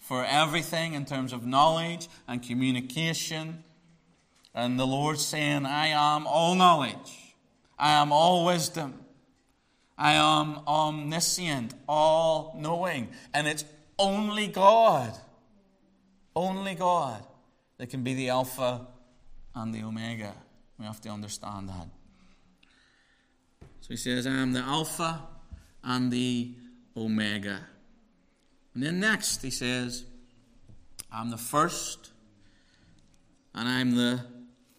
For 0.00 0.24
everything 0.24 0.94
in 0.94 1.04
terms 1.04 1.32
of 1.32 1.46
knowledge 1.46 2.08
and 2.26 2.42
communication. 2.42 3.62
And 4.54 4.78
the 4.78 4.86
Lord 4.86 5.20
saying, 5.20 5.64
I 5.64 5.88
am 5.88 6.26
all 6.26 6.56
knowledge, 6.56 7.36
I 7.78 7.92
am 7.92 8.10
all 8.10 8.44
wisdom, 8.44 8.94
I 9.96 10.14
am 10.14 10.58
omniscient, 10.66 11.74
all 11.88 12.56
knowing. 12.58 13.10
And 13.32 13.46
it's 13.46 13.64
only 13.96 14.48
God, 14.48 15.16
only 16.34 16.74
God 16.74 17.24
that 17.78 17.90
can 17.90 18.02
be 18.02 18.14
the 18.14 18.30
Alpha 18.30 18.88
and 19.54 19.72
the 19.72 19.82
Omega. 19.84 20.34
We 20.78 20.84
have 20.84 21.00
to 21.02 21.10
understand 21.10 21.68
that. 21.68 21.86
So 23.82 23.88
he 23.90 23.96
says, 23.96 24.26
I 24.26 24.32
am 24.32 24.52
the 24.52 24.60
Alpha 24.60 25.20
and 25.84 26.10
the 26.10 26.54
Omega. 26.96 27.60
And 28.80 28.86
then 28.86 29.00
next 29.00 29.42
he 29.42 29.50
says, 29.50 30.06
I'm 31.12 31.28
the 31.28 31.36
first 31.36 32.12
and 33.54 33.68
I'm 33.68 33.94
the 33.94 34.20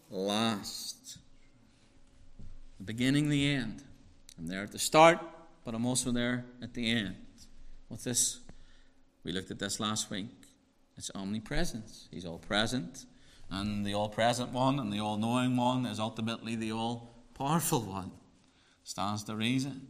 last. 0.10 1.20
The 2.80 2.84
beginning, 2.84 3.30
the 3.30 3.54
end. 3.54 3.84
I'm 4.40 4.48
there 4.48 4.64
at 4.64 4.72
the 4.72 4.80
start, 4.80 5.20
but 5.64 5.76
I'm 5.76 5.86
also 5.86 6.10
there 6.10 6.46
at 6.64 6.74
the 6.74 6.90
end. 6.90 7.16
What's 7.90 8.04
this? 8.04 8.40
We 9.24 9.34
looked 9.34 9.52
at 9.52 9.60
this 9.60 9.80
last 9.80 10.10
week. 10.10 10.32
It's 10.98 11.12
omnipresence. 11.14 12.08
He's 12.10 12.26
all 12.26 12.40
present. 12.40 13.06
And 13.52 13.86
the 13.86 13.94
all 13.94 14.10
present 14.10 14.52
one 14.52 14.80
and 14.80 14.92
the 14.92 15.00
all 15.00 15.18
knowing 15.18 15.56
one 15.56 15.86
is 15.86 16.00
ultimately 16.00 16.56
the 16.56 16.72
all 16.72 17.24
powerful 17.36 17.82
one. 17.82 18.10
Stands 18.84 19.26
to 19.26 19.36
reason. 19.36 19.90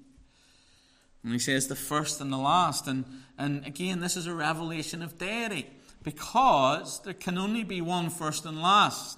And 1.24 1.34
he 1.34 1.40
says 1.40 1.68
the 1.68 1.76
first 1.76 2.20
and 2.20 2.32
the 2.32 2.38
last. 2.38 2.88
And, 2.88 3.06
and 3.38 3.66
again, 3.66 4.00
this 4.00 4.18
is 4.18 4.28
a 4.28 4.34
revelation 4.34 5.02
of 5.02 5.18
deity 5.18 5.68
because 6.04 7.02
there 7.04 7.14
can 7.14 7.38
only 7.38 7.64
be 7.64 7.82
one 7.82 8.10
first 8.10 8.46
and 8.46 8.62
last. 8.62 9.18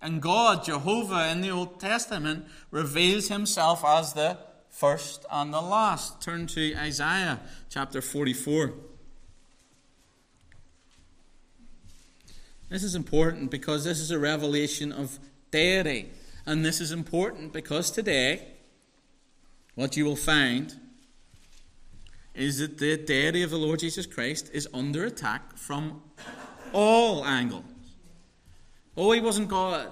And 0.00 0.20
God, 0.20 0.64
Jehovah, 0.64 1.30
in 1.30 1.42
the 1.42 1.50
Old 1.50 1.78
Testament, 1.78 2.46
reveals 2.72 3.28
himself 3.28 3.84
as 3.84 4.14
the 4.14 4.36
first 4.68 5.24
and 5.30 5.54
the 5.54 5.60
last. 5.60 6.20
Turn 6.20 6.48
to 6.48 6.74
Isaiah 6.74 7.40
chapter 7.70 8.02
44. 8.02 8.72
This 12.68 12.82
is 12.82 12.96
important 12.96 13.50
because 13.50 13.84
this 13.84 14.00
is 14.00 14.10
a 14.10 14.18
revelation 14.18 14.90
of 14.92 15.20
deity. 15.52 16.10
And 16.46 16.64
this 16.64 16.80
is 16.80 16.90
important 16.90 17.52
because 17.52 17.90
today, 17.90 18.48
what 19.76 19.96
you 19.96 20.04
will 20.04 20.16
find 20.16 20.74
is 22.34 22.58
that 22.58 22.78
the 22.78 22.96
deity 22.96 23.42
of 23.42 23.50
the 23.50 23.58
Lord 23.58 23.80
Jesus 23.80 24.06
Christ 24.06 24.50
is 24.52 24.68
under 24.72 25.04
attack 25.04 25.56
from 25.56 26.02
all 26.72 27.24
angles. 27.24 27.64
Oh, 28.96 29.12
he 29.12 29.20
wasn't 29.20 29.48
God. 29.48 29.88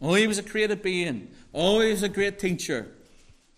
Oh, 0.00 0.14
he 0.14 0.26
was 0.26 0.38
a 0.38 0.42
created 0.42 0.82
being. 0.82 1.28
Oh, 1.52 1.80
he 1.80 1.90
was 1.90 2.02
a 2.02 2.08
great 2.08 2.38
teacher. 2.38 2.88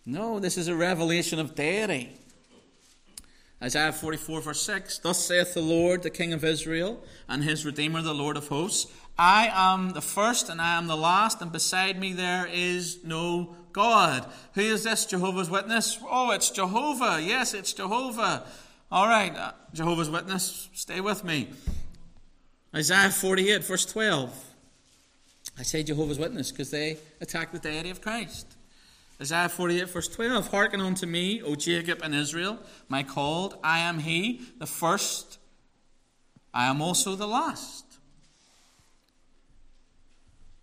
No, 0.05 0.39
this 0.39 0.59
is 0.59 0.69
a 0.69 0.75
revelation 0.75 1.39
of 1.39 1.55
deity. 1.55 2.19
Isaiah 3.63 3.93
44, 3.93 4.41
verse 4.41 4.63
6 4.63 4.99
Thus 4.99 5.25
saith 5.25 5.55
the 5.55 5.61
Lord, 5.61 6.03
the 6.03 6.11
King 6.11 6.33
of 6.33 6.45
Israel, 6.45 7.05
and 7.29 7.45
his 7.45 7.65
Redeemer, 7.65 8.03
the 8.03 8.15
Lord 8.15 8.37
of 8.37 8.49
hosts 8.49 8.93
I 9.19 9.51
am 9.53 9.91
the 9.91 10.01
first 10.01 10.49
and 10.49 10.61
I 10.61 10.77
am 10.77 10.87
the 10.87 10.97
last, 10.97 11.43
and 11.43 11.53
beside 11.53 12.01
me 12.01 12.13
there 12.13 12.47
is 12.47 13.05
no 13.05 13.55
God. 13.73 14.27
Who 14.55 14.61
is 14.61 14.85
this 14.85 15.07
Jehovah's 15.07 15.51
Witness? 15.51 15.99
Oh, 16.09 16.31
it's 16.31 16.51
Jehovah. 16.51 17.21
Yes, 17.23 17.55
it's 17.55 17.73
Jehovah. 17.73 18.45
All 18.91 19.07
right, 19.07 19.35
uh, 19.35 19.53
Jehovah's 19.73 20.11
Witness, 20.11 20.69
stay 20.75 21.01
with 21.01 21.25
me. 21.25 21.49
Isaiah 22.75 23.11
48, 23.11 23.65
verse 23.65 23.87
12. 23.87 24.55
I 25.59 25.63
say 25.63 25.83
Jehovah's 25.83 26.19
Witness 26.19 26.51
because 26.51 26.71
they 26.71 26.99
attack 27.21 27.53
the 27.53 27.59
deity 27.59 27.91
of 27.91 28.01
Christ. 28.01 28.47
Isaiah 29.21 29.49
48, 29.49 29.89
verse 29.89 30.09
12 30.09 30.49
Hearken 30.49 30.81
unto 30.81 31.07
me, 31.07 31.41
O 31.43 31.55
Jacob 31.55 32.01
and 32.03 32.15
Israel, 32.15 32.59
my 32.89 33.03
called. 33.03 33.57
I 33.63 33.79
am 33.79 34.01
he, 34.01 34.41
the 34.59 34.67
first. 34.67 35.39
I 36.53 36.67
am 36.67 36.83
also 36.83 37.15
the 37.15 37.29
last. 37.29 37.85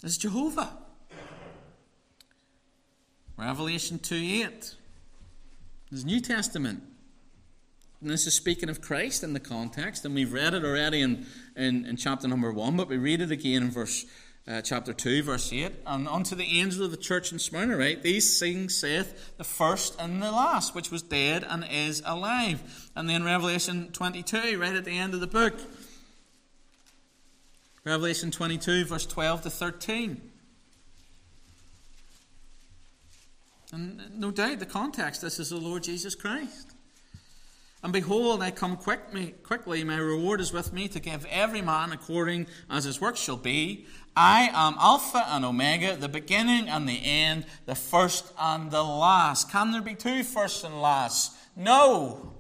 Is 0.04 0.18
Jehovah. 0.18 0.78
Revelation 3.40 4.00
2 4.00 4.16
8. 4.16 4.50
This 4.60 4.76
is 5.92 6.06
New 6.06 6.20
Testament. 6.20 6.84
And 8.02 8.10
this 8.10 8.28
is 8.28 8.34
speaking 8.34 8.68
of 8.68 8.82
Christ 8.82 9.24
in 9.24 9.32
the 9.32 9.40
context, 9.40 10.04
and 10.04 10.14
we've 10.14 10.34
read 10.34 10.54
it 10.54 10.66
already 10.66 11.02
in, 11.02 11.26
in, 11.56 11.86
in 11.86 11.96
chapter 11.96 12.28
number 12.28 12.52
1, 12.52 12.76
but 12.76 12.90
we 12.90 12.98
read 12.98 13.22
it 13.22 13.32
again 13.32 13.64
in 13.64 13.72
verse 13.72 14.06
uh, 14.46 14.62
chapter 14.62 14.92
2, 14.92 15.24
verse 15.24 15.54
8. 15.54 15.72
And 15.86 16.08
unto 16.08 16.36
the 16.36 16.60
angel 16.60 16.84
of 16.84 16.92
the 16.92 16.98
church 16.98 17.32
in 17.32 17.40
Smyrna, 17.40 17.78
right? 17.78 18.02
These 18.02 18.40
things 18.40 18.76
saith 18.76 19.38
the 19.38 19.46
first 19.46 20.00
and 20.00 20.22
the 20.22 20.32
last, 20.32 20.76
which 20.76 20.92
was 20.92 21.02
dead 21.02 21.46
and 21.48 21.66
is 21.70 22.02
alive. 22.06 22.90
And 22.96 23.10
then 23.10 23.24
Revelation 23.24 23.90
22, 23.94 24.60
right 24.60 24.76
at 24.76 24.84
the 24.84 24.98
end 24.98 25.14
of 25.14 25.22
the 25.22 25.28
book. 25.28 25.54
Revelation 27.86 28.32
22, 28.32 28.86
verse 28.86 29.06
12 29.06 29.44
to 29.44 29.50
13. 29.50 30.30
And 33.72 34.20
no 34.20 34.32
doubt 34.32 34.60
the 34.60 34.66
context, 34.66 35.22
this 35.22 35.40
is 35.40 35.50
the 35.50 35.58
Lord 35.58 35.84
Jesus 35.84 36.16
Christ. 36.16 36.74
And 37.82 37.94
behold, 37.94 38.42
I 38.42 38.52
come 38.52 38.76
quick 38.76 39.44
quickly, 39.44 39.84
my 39.84 39.98
reward 39.98 40.42
is 40.42 40.52
with 40.52 40.74
me 40.74 40.88
to 40.90 41.00
give 41.00 41.26
every 41.30 41.62
man 41.62 41.94
according 41.94 42.48
as 42.70 42.84
his 42.84 43.00
work 43.00 43.16
shall 43.16 43.38
be. 43.38 43.86
I 44.18 44.50
am 44.54 44.76
Alpha 44.80 45.24
and 45.30 45.46
Omega, 45.46 45.96
the 45.96 46.10
beginning 46.10 46.68
and 46.68 46.90
the 46.90 47.00
end, 47.02 47.46
the 47.66 47.76
first 47.76 48.34
and 48.38 48.70
the 48.70 48.84
last. 48.84 49.50
Can 49.50 49.72
there 49.72 49.82
be 49.82 49.96
two 49.96 50.24
firsts 50.24 50.64
and 50.66 50.82
lasts? 50.82 51.38
No, 51.56 52.34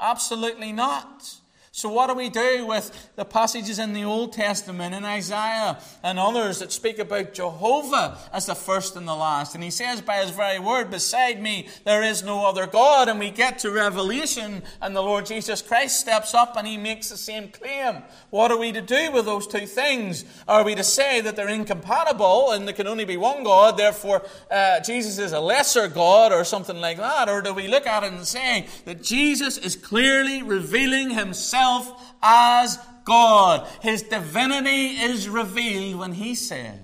absolutely 0.00 0.72
not. 0.72 1.40
So, 1.76 1.88
what 1.88 2.06
do 2.06 2.14
we 2.14 2.28
do 2.28 2.66
with 2.68 3.10
the 3.16 3.24
passages 3.24 3.80
in 3.80 3.94
the 3.94 4.04
Old 4.04 4.32
Testament, 4.32 4.94
in 4.94 5.04
Isaiah 5.04 5.80
and 6.04 6.20
others 6.20 6.60
that 6.60 6.70
speak 6.70 7.00
about 7.00 7.34
Jehovah 7.34 8.16
as 8.32 8.46
the 8.46 8.54
first 8.54 8.94
and 8.94 9.08
the 9.08 9.14
last? 9.16 9.56
And 9.56 9.64
he 9.64 9.72
says 9.72 10.00
by 10.00 10.18
his 10.18 10.30
very 10.30 10.60
word, 10.60 10.88
Beside 10.88 11.42
me 11.42 11.66
there 11.82 12.04
is 12.04 12.22
no 12.22 12.46
other 12.46 12.68
God. 12.68 13.08
And 13.08 13.18
we 13.18 13.32
get 13.32 13.58
to 13.58 13.72
Revelation, 13.72 14.62
and 14.80 14.94
the 14.94 15.02
Lord 15.02 15.26
Jesus 15.26 15.62
Christ 15.62 15.98
steps 15.98 16.32
up 16.32 16.56
and 16.56 16.64
he 16.64 16.76
makes 16.76 17.08
the 17.08 17.16
same 17.16 17.48
claim. 17.48 18.04
What 18.30 18.52
are 18.52 18.56
we 18.56 18.70
to 18.70 18.80
do 18.80 19.10
with 19.10 19.24
those 19.24 19.48
two 19.48 19.66
things? 19.66 20.24
Are 20.46 20.62
we 20.62 20.76
to 20.76 20.84
say 20.84 21.22
that 21.22 21.34
they're 21.34 21.48
incompatible 21.48 22.52
and 22.52 22.68
there 22.68 22.74
can 22.74 22.86
only 22.86 23.04
be 23.04 23.16
one 23.16 23.42
God, 23.42 23.76
therefore 23.76 24.22
uh, 24.48 24.78
Jesus 24.78 25.18
is 25.18 25.32
a 25.32 25.40
lesser 25.40 25.88
God 25.88 26.30
or 26.30 26.44
something 26.44 26.80
like 26.80 26.98
that? 26.98 27.28
Or 27.28 27.42
do 27.42 27.52
we 27.52 27.66
look 27.66 27.84
at 27.84 28.04
it 28.04 28.12
and 28.12 28.24
say 28.24 28.68
that 28.84 29.02
Jesus 29.02 29.58
is 29.58 29.74
clearly 29.74 30.40
revealing 30.40 31.10
himself? 31.10 31.63
Himself 31.64 32.14
as 32.22 32.78
God. 33.04 33.66
His 33.80 34.02
divinity 34.02 34.96
is 34.96 35.28
revealed 35.28 35.98
when 35.98 36.12
he 36.12 36.34
says, 36.34 36.78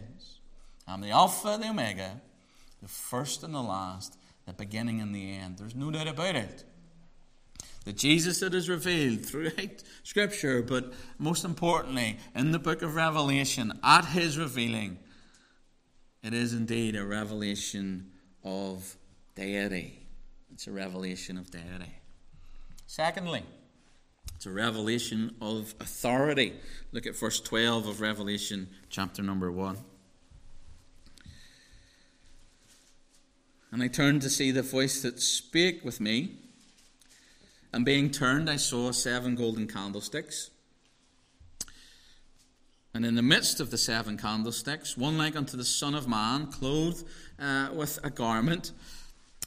I'm 0.87 1.01
the 1.01 1.11
Alpha, 1.11 1.59
the 1.61 1.71
Omega, 1.71 2.21
the 2.83 2.89
first 2.89 3.43
and 3.43 3.55
the 3.55 3.63
last, 3.63 4.17
the 4.47 4.53
beginning 4.53 5.01
and 5.01 5.15
the 5.15 5.33
end. 5.33 5.59
There's 5.59 5.75
no 5.75 5.91
doubt 5.91 6.09
about 6.09 6.37
it. 6.37 6.65
The 7.85 7.93
Jesus 7.93 8.41
that 8.41 8.55
is 8.55 8.69
revealed 8.69 9.25
throughout 9.25 9.83
Scripture, 10.03 10.63
but 10.63 10.93
most 11.19 11.45
importantly, 11.45 12.19
in 12.35 12.53
the 12.53 12.59
book 12.59 12.83
of 12.83 12.95
Revelation, 12.95 13.73
at 13.83 14.05
his 14.05 14.37
revealing, 14.37 14.99
it 16.23 16.35
is 16.35 16.53
indeed 16.53 16.97
a 16.97 17.05
revelation 17.05 18.11
of 18.45 18.97
deity. 19.35 20.07
It's 20.53 20.67
a 20.67 20.73
revelation 20.73 21.39
of 21.39 21.51
deity. 21.51 21.95
Secondly, 22.87 23.45
it's 24.41 24.47
a 24.47 24.51
revelation 24.51 25.35
of 25.43 25.75
authority. 25.81 26.55
Look 26.93 27.07
at 27.07 27.15
verse 27.15 27.43
12 27.43 27.87
of 27.87 28.01
Revelation, 28.01 28.69
chapter 28.89 29.23
number 29.23 29.53
1. 29.53 29.77
And 33.71 33.83
I 33.83 33.89
turned 33.89 34.23
to 34.23 34.31
see 34.31 34.51
the 34.51 34.63
voice 34.63 35.03
that 35.03 35.21
spake 35.21 35.85
with 35.85 36.01
me. 36.01 36.39
And 37.75 37.85
being 37.85 38.11
turned, 38.11 38.49
I 38.49 38.57
saw 38.57 38.93
seven 38.93 39.35
golden 39.35 39.67
candlesticks. 39.67 40.49
And 42.95 43.05
in 43.05 43.17
the 43.17 43.23
midst 43.23 43.61
of 43.61 43.71
the 43.71 43.77
seven 43.77 44.17
candlesticks, 44.17 44.97
one 44.97 45.19
like 45.19 45.37
unto 45.37 45.59
the 45.59 45.67
Son 45.67 45.95
of 45.95 46.09
Man, 46.09 46.47
clothed 46.47 47.07
uh, 47.39 47.69
with 47.75 47.99
a 48.03 48.09
garment 48.09 48.73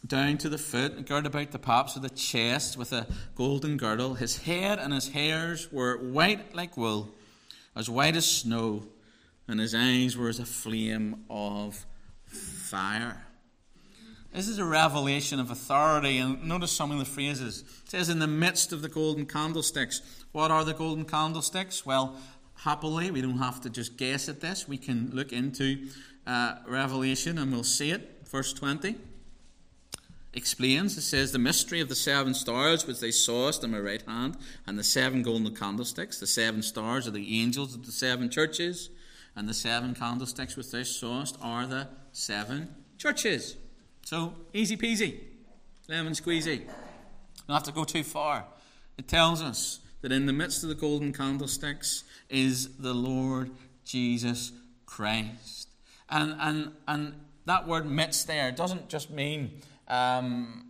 down 0.05 0.37
to 0.37 0.49
the 0.49 0.57
foot, 0.57 0.93
and 0.93 1.05
girded 1.05 1.27
about 1.27 1.51
the 1.51 1.59
paps 1.59 1.95
of 1.95 2.01
the 2.01 2.09
chest 2.09 2.77
with 2.77 2.91
a 2.91 3.07
golden 3.35 3.77
girdle. 3.77 4.15
His 4.15 4.37
head 4.37 4.79
and 4.79 4.93
his 4.93 5.09
hairs 5.09 5.71
were 5.71 5.97
white 5.97 6.53
like 6.53 6.75
wool, 6.75 7.15
as 7.75 7.89
white 7.89 8.15
as 8.15 8.29
snow, 8.29 8.83
and 9.47 9.59
his 9.59 9.73
eyes 9.73 10.17
were 10.17 10.29
as 10.29 10.39
a 10.39 10.45
flame 10.45 11.23
of 11.29 11.85
fire. 12.25 13.25
This 14.33 14.47
is 14.47 14.57
a 14.57 14.65
revelation 14.65 15.39
of 15.39 15.51
authority, 15.51 16.17
and 16.17 16.43
notice 16.43 16.71
some 16.71 16.91
of 16.91 16.97
the 16.97 17.05
phrases. 17.05 17.61
It 17.61 17.91
says, 17.91 18.09
In 18.09 18.19
the 18.19 18.27
midst 18.27 18.73
of 18.73 18.81
the 18.81 18.89
golden 18.89 19.25
candlesticks. 19.25 20.01
What 20.31 20.49
are 20.49 20.65
the 20.65 20.73
golden 20.73 21.05
candlesticks? 21.05 21.85
Well, 21.85 22.17
happily, 22.55 23.11
we 23.11 23.21
don't 23.21 23.37
have 23.37 23.61
to 23.61 23.69
just 23.69 23.95
guess 23.95 24.27
at 24.27 24.41
this. 24.41 24.67
We 24.67 24.79
can 24.79 25.11
look 25.13 25.31
into 25.31 25.87
uh, 26.25 26.55
Revelation 26.67 27.37
and 27.37 27.51
we'll 27.51 27.63
see 27.63 27.91
it. 27.91 28.27
Verse 28.27 28.53
20 28.53 28.95
explains. 30.33 30.97
It 30.97 31.01
says, 31.01 31.31
The 31.31 31.39
mystery 31.39 31.79
of 31.79 31.89
the 31.89 31.95
seven 31.95 32.33
stars 32.33 32.85
which 32.85 32.99
they 32.99 33.11
sawest 33.11 33.63
in 33.63 33.71
my 33.71 33.79
right 33.79 34.01
hand, 34.01 34.37
and 34.65 34.77
the 34.77 34.83
seven 34.83 35.23
golden 35.23 35.55
candlesticks. 35.55 36.19
The 36.19 36.27
seven 36.27 36.61
stars 36.61 37.07
are 37.07 37.11
the 37.11 37.41
angels 37.41 37.75
of 37.75 37.85
the 37.85 37.91
seven 37.91 38.29
churches, 38.29 38.89
and 39.35 39.47
the 39.47 39.53
seven 39.53 39.95
candlesticks 39.95 40.55
which 40.55 40.71
they 40.71 40.83
sawest 40.83 41.37
are 41.41 41.65
the 41.65 41.87
seven 42.11 42.75
churches. 42.97 43.55
So, 44.03 44.33
easy 44.53 44.77
peasy, 44.77 45.19
lemon 45.87 46.13
squeezy. 46.13 46.65
Don't 47.47 47.55
have 47.55 47.63
to 47.63 47.71
go 47.71 47.83
too 47.83 48.03
far. 48.03 48.45
It 48.97 49.07
tells 49.07 49.41
us 49.41 49.79
that 50.01 50.11
in 50.11 50.25
the 50.25 50.33
midst 50.33 50.63
of 50.63 50.69
the 50.69 50.75
golden 50.75 51.13
candlesticks 51.13 52.03
is 52.29 52.77
the 52.77 52.93
Lord 52.93 53.51
Jesus 53.85 54.51
Christ. 54.85 55.69
And, 56.09 56.35
and, 56.39 56.71
and 56.87 57.13
that 57.45 57.67
word 57.67 57.85
midst 57.85 58.27
there 58.27 58.51
doesn't 58.51 58.89
just 58.89 59.09
mean 59.09 59.61
um, 59.93 60.65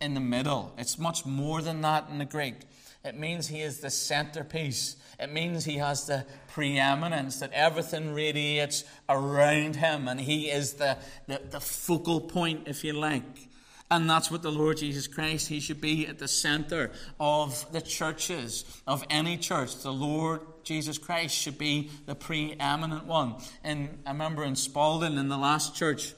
in 0.00 0.12
the 0.14 0.20
middle. 0.20 0.74
It's 0.76 0.98
much 0.98 1.24
more 1.24 1.62
than 1.62 1.80
that 1.80 2.08
in 2.10 2.18
the 2.18 2.26
Greek. 2.26 2.56
It 3.04 3.18
means 3.18 3.46
he 3.46 3.62
is 3.62 3.80
the 3.80 3.90
centerpiece. 3.90 4.96
It 5.18 5.32
means 5.32 5.64
he 5.64 5.76
has 5.76 6.06
the 6.06 6.26
preeminence, 6.48 7.38
that 7.38 7.52
everything 7.52 8.12
radiates 8.12 8.84
around 9.08 9.76
him, 9.76 10.08
and 10.08 10.20
he 10.20 10.50
is 10.50 10.74
the, 10.74 10.98
the, 11.26 11.40
the, 11.50 11.60
focal 11.60 12.20
point, 12.20 12.66
if 12.66 12.84
you 12.84 12.92
like. 12.92 13.48
And 13.90 14.10
that's 14.10 14.30
what 14.30 14.42
the 14.42 14.50
Lord 14.50 14.78
Jesus 14.78 15.06
Christ, 15.06 15.48
he 15.48 15.60
should 15.60 15.80
be 15.80 16.06
at 16.08 16.18
the 16.18 16.28
center 16.28 16.90
of 17.20 17.64
the 17.72 17.80
churches, 17.80 18.64
of 18.86 19.04
any 19.08 19.38
church. 19.38 19.76
The 19.82 19.92
Lord 19.92 20.40
Jesus 20.64 20.98
Christ 20.98 21.34
should 21.34 21.56
be 21.56 21.90
the 22.04 22.16
preeminent 22.16 23.06
one. 23.06 23.36
And 23.62 24.00
I 24.04 24.10
remember 24.10 24.42
in 24.42 24.56
Spalding, 24.56 25.16
in 25.16 25.28
the 25.28 25.38
last 25.38 25.76
church, 25.76 26.14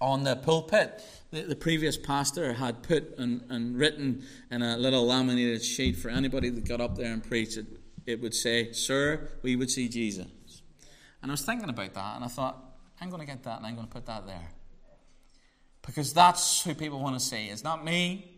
on 0.00 0.24
the 0.24 0.36
pulpit, 0.36 1.02
the, 1.30 1.42
the 1.42 1.56
previous 1.56 1.96
pastor 1.96 2.54
had 2.54 2.82
put 2.82 3.18
and, 3.18 3.42
and 3.48 3.76
written 3.76 4.24
in 4.50 4.62
a 4.62 4.76
little 4.76 5.06
laminated 5.06 5.64
sheet 5.64 5.96
for 5.96 6.08
anybody 6.08 6.50
that 6.50 6.66
got 6.66 6.80
up 6.80 6.96
there 6.96 7.12
and 7.12 7.22
preached 7.22 7.56
it, 7.56 7.66
it 8.06 8.20
would 8.20 8.34
say, 8.34 8.72
Sir, 8.72 9.28
we 9.42 9.56
would 9.56 9.70
see 9.70 9.88
Jesus. 9.88 10.26
And 11.22 11.30
I 11.30 11.32
was 11.32 11.42
thinking 11.42 11.68
about 11.68 11.94
that, 11.94 12.16
and 12.16 12.24
I 12.24 12.28
thought, 12.28 12.66
I'm 13.00 13.10
going 13.10 13.20
to 13.20 13.26
get 13.26 13.42
that 13.44 13.58
and 13.58 13.66
I'm 13.66 13.74
going 13.74 13.86
to 13.86 13.92
put 13.92 14.06
that 14.06 14.26
there. 14.26 14.48
Because 15.84 16.12
that's 16.12 16.62
who 16.62 16.74
people 16.74 17.00
want 17.00 17.18
to 17.18 17.24
see. 17.24 17.46
It's 17.46 17.62
not 17.62 17.84
me, 17.84 18.36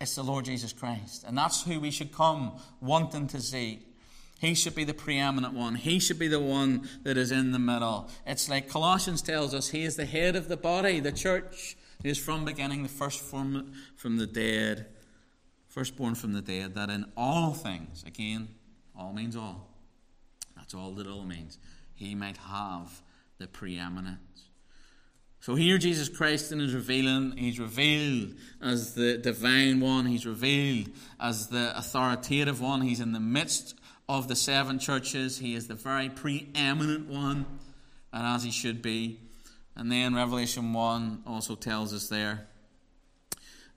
it's 0.00 0.14
the 0.14 0.22
Lord 0.22 0.44
Jesus 0.44 0.72
Christ. 0.72 1.24
And 1.26 1.36
that's 1.36 1.62
who 1.62 1.80
we 1.80 1.90
should 1.90 2.12
come 2.12 2.58
wanting 2.80 3.26
to 3.28 3.40
see. 3.40 3.80
He 4.40 4.54
should 4.54 4.74
be 4.74 4.84
the 4.84 4.94
preeminent 4.94 5.52
one. 5.52 5.74
He 5.74 5.98
should 5.98 6.18
be 6.18 6.26
the 6.26 6.40
one 6.40 6.88
that 7.02 7.18
is 7.18 7.30
in 7.30 7.52
the 7.52 7.58
middle. 7.58 8.08
It's 8.26 8.48
like 8.48 8.70
Colossians 8.70 9.20
tells 9.20 9.52
us 9.52 9.68
he 9.68 9.84
is 9.84 9.96
the 9.96 10.06
head 10.06 10.34
of 10.34 10.48
the 10.48 10.56
body, 10.56 10.98
the 10.98 11.12
church. 11.12 11.76
He 12.02 12.08
is 12.08 12.16
from 12.16 12.46
beginning 12.46 12.82
the 12.82 12.88
first 12.88 13.20
from, 13.20 13.74
from 13.96 14.16
the 14.16 14.26
dead, 14.26 14.86
firstborn 15.68 16.14
from 16.14 16.32
the 16.32 16.40
dead, 16.40 16.74
that 16.74 16.88
in 16.88 17.04
all 17.18 17.52
things, 17.52 18.02
again, 18.06 18.48
all 18.98 19.12
means 19.12 19.36
all. 19.36 19.68
That's 20.56 20.72
all 20.72 20.92
that 20.92 21.06
all 21.06 21.24
means. 21.24 21.58
He 21.92 22.14
might 22.14 22.38
have 22.38 23.02
the 23.36 23.46
preeminence. 23.46 24.20
So 25.40 25.54
here 25.54 25.76
Jesus 25.76 26.08
Christ 26.08 26.50
in 26.50 26.60
his 26.60 26.74
revealing, 26.74 27.36
he's 27.36 27.58
revealed 27.58 28.36
as 28.62 28.94
the 28.94 29.18
divine 29.18 29.80
one, 29.80 30.06
he's 30.06 30.24
revealed 30.24 30.88
as 31.18 31.48
the 31.48 31.76
authoritative 31.76 32.60
one, 32.62 32.80
he's 32.80 33.00
in 33.00 33.12
the 33.12 33.20
midst 33.20 33.74
of 34.10 34.26
the 34.26 34.34
seven 34.34 34.80
churches. 34.80 35.38
He 35.38 35.54
is 35.54 35.68
the 35.68 35.76
very 35.76 36.08
preeminent 36.08 37.08
one, 37.08 37.46
and 38.12 38.26
as 38.26 38.42
he 38.42 38.50
should 38.50 38.82
be. 38.82 39.20
And 39.76 39.90
then 39.90 40.16
Revelation 40.16 40.72
1 40.72 41.22
also 41.28 41.54
tells 41.54 41.94
us 41.94 42.08
there 42.08 42.48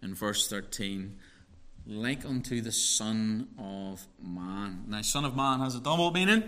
in 0.01 0.15
verse 0.15 0.49
13, 0.49 1.19
like 1.85 2.25
unto 2.25 2.61
the 2.61 2.71
Son 2.71 3.47
of 3.59 4.07
Man. 4.19 4.85
Now, 4.87 5.03
Son 5.03 5.23
of 5.23 5.35
Man 5.35 5.59
has 5.59 5.75
a 5.75 5.79
double 5.79 6.09
meaning 6.09 6.43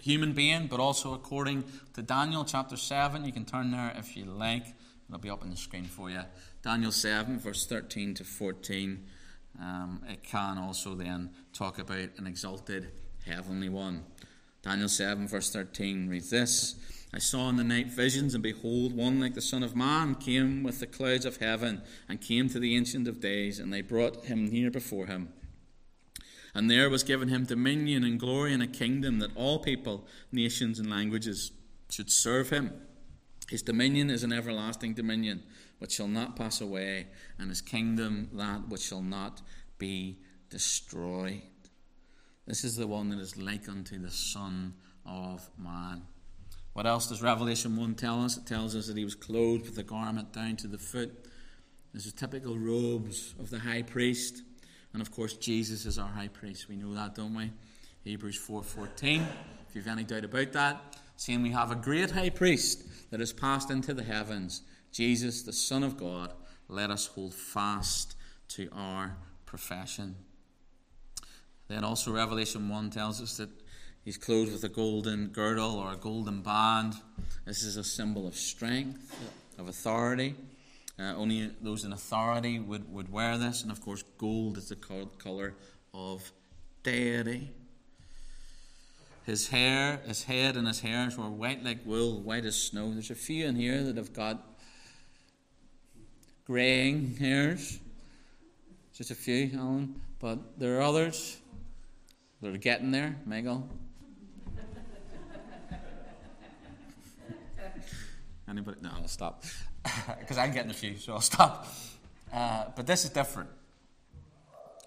human 0.00 0.32
being, 0.32 0.66
but 0.66 0.80
also 0.80 1.14
according 1.14 1.62
to 1.94 2.02
Daniel 2.02 2.44
chapter 2.44 2.76
7. 2.76 3.24
You 3.24 3.32
can 3.32 3.44
turn 3.44 3.70
there 3.70 3.92
if 3.96 4.16
you 4.16 4.24
like, 4.24 4.66
it'll 5.08 5.20
be 5.20 5.30
up 5.30 5.42
on 5.42 5.50
the 5.50 5.56
screen 5.56 5.84
for 5.84 6.10
you. 6.10 6.22
Daniel 6.64 6.90
7, 6.90 7.38
verse 7.38 7.64
13 7.64 8.14
to 8.14 8.24
14. 8.24 9.04
Um, 9.60 10.02
it 10.08 10.22
can 10.22 10.58
also 10.58 10.94
then 10.94 11.30
talk 11.52 11.78
about 11.78 12.10
an 12.18 12.26
exalted 12.26 12.92
heavenly 13.26 13.68
one. 13.68 14.04
Daniel 14.62 14.88
7, 14.88 15.26
verse 15.26 15.50
13 15.50 16.08
reads 16.08 16.30
this 16.30 16.76
I 17.14 17.18
saw 17.18 17.50
in 17.50 17.56
the 17.56 17.64
night 17.64 17.88
visions, 17.88 18.34
and 18.34 18.42
behold, 18.42 18.94
one 18.94 19.20
like 19.20 19.34
the 19.34 19.42
Son 19.42 19.62
of 19.62 19.76
Man 19.76 20.14
came 20.14 20.62
with 20.62 20.80
the 20.80 20.86
clouds 20.86 21.26
of 21.26 21.36
heaven, 21.36 21.82
and 22.08 22.20
came 22.20 22.48
to 22.48 22.58
the 22.58 22.74
Ancient 22.74 23.06
of 23.06 23.20
Days, 23.20 23.58
and 23.58 23.72
they 23.72 23.82
brought 23.82 24.24
him 24.24 24.46
near 24.46 24.70
before 24.70 25.06
him. 25.06 25.28
And 26.54 26.70
there 26.70 26.88
was 26.88 27.02
given 27.02 27.28
him 27.28 27.44
dominion 27.44 28.02
and 28.04 28.18
glory 28.18 28.54
and 28.54 28.62
a 28.62 28.66
kingdom 28.66 29.18
that 29.18 29.36
all 29.36 29.58
people, 29.58 30.06
nations, 30.30 30.78
and 30.78 30.88
languages 30.88 31.52
should 31.90 32.10
serve 32.10 32.50
him. 32.50 32.72
His 33.52 33.60
dominion 33.60 34.08
is 34.08 34.24
an 34.24 34.32
everlasting 34.32 34.94
dominion 34.94 35.42
which 35.78 35.92
shall 35.92 36.08
not 36.08 36.36
pass 36.36 36.62
away, 36.62 37.08
and 37.38 37.50
his 37.50 37.60
kingdom 37.60 38.30
that 38.32 38.70
which 38.70 38.80
shall 38.80 39.02
not 39.02 39.42
be 39.76 40.16
destroyed. 40.48 41.42
This 42.46 42.64
is 42.64 42.76
the 42.76 42.86
one 42.86 43.10
that 43.10 43.18
is 43.18 43.36
like 43.36 43.68
unto 43.68 43.98
the 43.98 44.10
Son 44.10 44.72
of 45.04 45.50
Man. 45.58 46.00
What 46.72 46.86
else 46.86 47.08
does 47.08 47.20
Revelation 47.20 47.76
1 47.76 47.94
tell 47.94 48.24
us? 48.24 48.38
It 48.38 48.46
tells 48.46 48.74
us 48.74 48.86
that 48.86 48.96
he 48.96 49.04
was 49.04 49.14
clothed 49.14 49.66
with 49.66 49.76
a 49.76 49.82
garment 49.82 50.32
down 50.32 50.56
to 50.56 50.66
the 50.66 50.78
foot. 50.78 51.26
This 51.92 52.06
is 52.06 52.14
typical 52.14 52.56
robes 52.56 53.34
of 53.38 53.50
the 53.50 53.58
high 53.58 53.82
priest. 53.82 54.40
And 54.94 55.02
of 55.02 55.10
course, 55.10 55.34
Jesus 55.34 55.84
is 55.84 55.98
our 55.98 56.08
high 56.08 56.28
priest. 56.28 56.70
We 56.70 56.76
know 56.76 56.94
that, 56.94 57.16
don't 57.16 57.34
we? 57.34 57.52
Hebrews 58.02 58.40
4.14. 58.48 59.26
If 59.68 59.76
you've 59.76 59.86
any 59.86 60.04
doubt 60.04 60.24
about 60.24 60.52
that, 60.52 61.01
seeing 61.16 61.42
we 61.42 61.50
have 61.50 61.70
a 61.70 61.76
great 61.76 62.10
high 62.10 62.30
priest 62.30 62.84
that 63.10 63.20
has 63.20 63.32
passed 63.32 63.70
into 63.70 63.94
the 63.94 64.02
heavens, 64.02 64.62
Jesus, 64.90 65.42
the 65.42 65.52
Son 65.52 65.82
of 65.82 65.96
God, 65.96 66.32
let 66.68 66.90
us 66.90 67.06
hold 67.06 67.34
fast 67.34 68.16
to 68.48 68.68
our 68.72 69.16
profession. 69.46 70.16
Then 71.68 71.84
also 71.84 72.12
Revelation 72.12 72.68
1 72.68 72.90
tells 72.90 73.20
us 73.20 73.36
that 73.36 73.50
he's 74.04 74.16
clothed 74.16 74.52
with 74.52 74.64
a 74.64 74.68
golden 74.68 75.28
girdle 75.28 75.76
or 75.76 75.92
a 75.92 75.96
golden 75.96 76.42
band. 76.42 76.94
This 77.44 77.62
is 77.62 77.76
a 77.76 77.84
symbol 77.84 78.26
of 78.26 78.34
strength, 78.34 79.14
of 79.58 79.68
authority. 79.68 80.34
Uh, 80.98 81.14
only 81.16 81.50
those 81.62 81.84
in 81.84 81.92
authority 81.92 82.58
would, 82.58 82.92
would 82.92 83.10
wear 83.10 83.38
this. 83.38 83.62
And 83.62 83.72
of 83.72 83.80
course, 83.80 84.04
gold 84.18 84.58
is 84.58 84.68
the 84.68 84.76
color 84.76 85.54
of 85.94 86.30
deity. 86.82 87.52
His 89.24 89.48
hair, 89.48 90.00
his 90.06 90.24
head 90.24 90.56
and 90.56 90.66
his 90.66 90.80
hairs 90.80 91.16
were 91.16 91.30
white 91.30 91.64
like 91.64 91.78
wool, 91.84 92.20
white 92.20 92.44
as 92.44 92.56
snow. 92.56 92.92
There's 92.92 93.10
a 93.10 93.14
few 93.14 93.46
in 93.46 93.54
here 93.54 93.82
that 93.84 93.96
have 93.96 94.12
got 94.12 94.42
greying 96.44 97.16
hairs. 97.16 97.78
Just 98.96 99.10
a 99.10 99.14
few, 99.14 99.50
Alan. 99.56 100.00
But 100.18 100.58
there 100.58 100.78
are 100.78 100.82
others 100.82 101.38
that 102.40 102.52
are 102.52 102.58
getting 102.58 102.90
there. 102.90 103.16
Michael. 103.24 103.68
Anybody? 108.48 108.78
No, 108.82 108.90
I'll 108.94 109.08
stop. 109.08 109.44
Because 110.18 110.38
I'm 110.38 110.52
getting 110.52 110.70
a 110.70 110.74
few, 110.74 110.96
so 110.96 111.14
I'll 111.14 111.20
stop. 111.20 111.66
Uh, 112.32 112.66
but 112.76 112.86
this 112.86 113.04
is 113.04 113.10
different. 113.10 113.48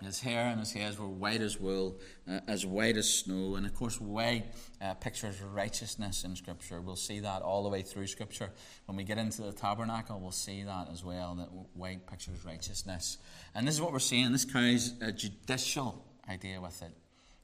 His 0.04 0.20
hair 0.20 0.48
and 0.48 0.60
his 0.60 0.74
hairs 0.74 1.00
were 1.00 1.08
white 1.08 1.42
as 1.42 1.58
wool, 1.58 2.00
uh, 2.30 2.42
as 2.48 2.66
white 2.66 2.98
as 2.98 3.12
snow. 3.12 3.56
And 3.56 3.66
of 3.66 3.74
course, 3.74 4.00
white 4.00 4.46
uh, 4.82 4.94
pictures 4.96 5.42
righteousness 5.42 6.26
in 6.26 6.36
Scripture. 6.36 6.82
We'll 6.82 6.98
see 6.98 7.22
that 7.22 7.42
all 7.42 7.64
the 7.64 7.70
way 7.70 7.82
through 7.82 8.08
Scripture. 8.08 8.52
When 8.88 8.98
we 8.98 9.06
get 9.06 9.18
into 9.18 9.42
the 9.44 9.54
tabernacle, 9.54 10.20
we'll 10.20 10.32
see 10.32 10.64
that 10.64 10.90
as 10.92 11.04
well, 11.04 11.36
that 11.36 11.50
white 11.74 12.06
pictures 12.08 12.44
righteousness. 12.46 13.20
And 13.56 13.66
this 13.66 13.76
is 13.76 13.82
what 13.82 13.94
we're 13.94 14.00
seeing. 14.00 14.32
This 14.34 14.44
carries 14.44 14.94
a 15.02 15.14
judicial 15.14 16.06
idea 16.30 16.60
with 16.60 16.82
it. 16.82 16.92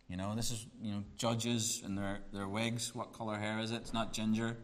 You 0.10 0.18
know, 0.18 0.36
this 0.36 0.52
is, 0.52 0.66
you 0.82 0.92
know, 0.92 1.04
judges 1.18 1.82
and 1.86 1.98
their, 1.98 2.20
their 2.34 2.50
wigs. 2.50 2.94
What 2.94 3.14
color 3.14 3.38
hair 3.38 3.60
is 3.60 3.72
it? 3.72 3.78
It's 3.78 3.94
not 3.94 4.12
ginger. 4.12 4.58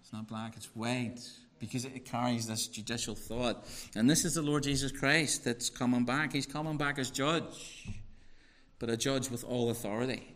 It's 0.00 0.12
not 0.12 0.26
black. 0.26 0.54
It's 0.56 0.74
white 0.74 1.20
because 1.58 1.84
it 1.84 2.04
carries 2.04 2.46
this 2.46 2.66
judicial 2.66 3.14
thought. 3.14 3.66
And 3.94 4.08
this 4.08 4.24
is 4.24 4.34
the 4.34 4.42
Lord 4.42 4.62
Jesus 4.62 4.92
Christ 4.92 5.44
that's 5.44 5.70
coming 5.70 6.04
back. 6.04 6.32
He's 6.32 6.46
coming 6.46 6.76
back 6.76 6.98
as 6.98 7.10
judge, 7.10 7.88
but 8.78 8.90
a 8.90 8.96
judge 8.96 9.30
with 9.30 9.44
all 9.44 9.70
authority. 9.70 10.34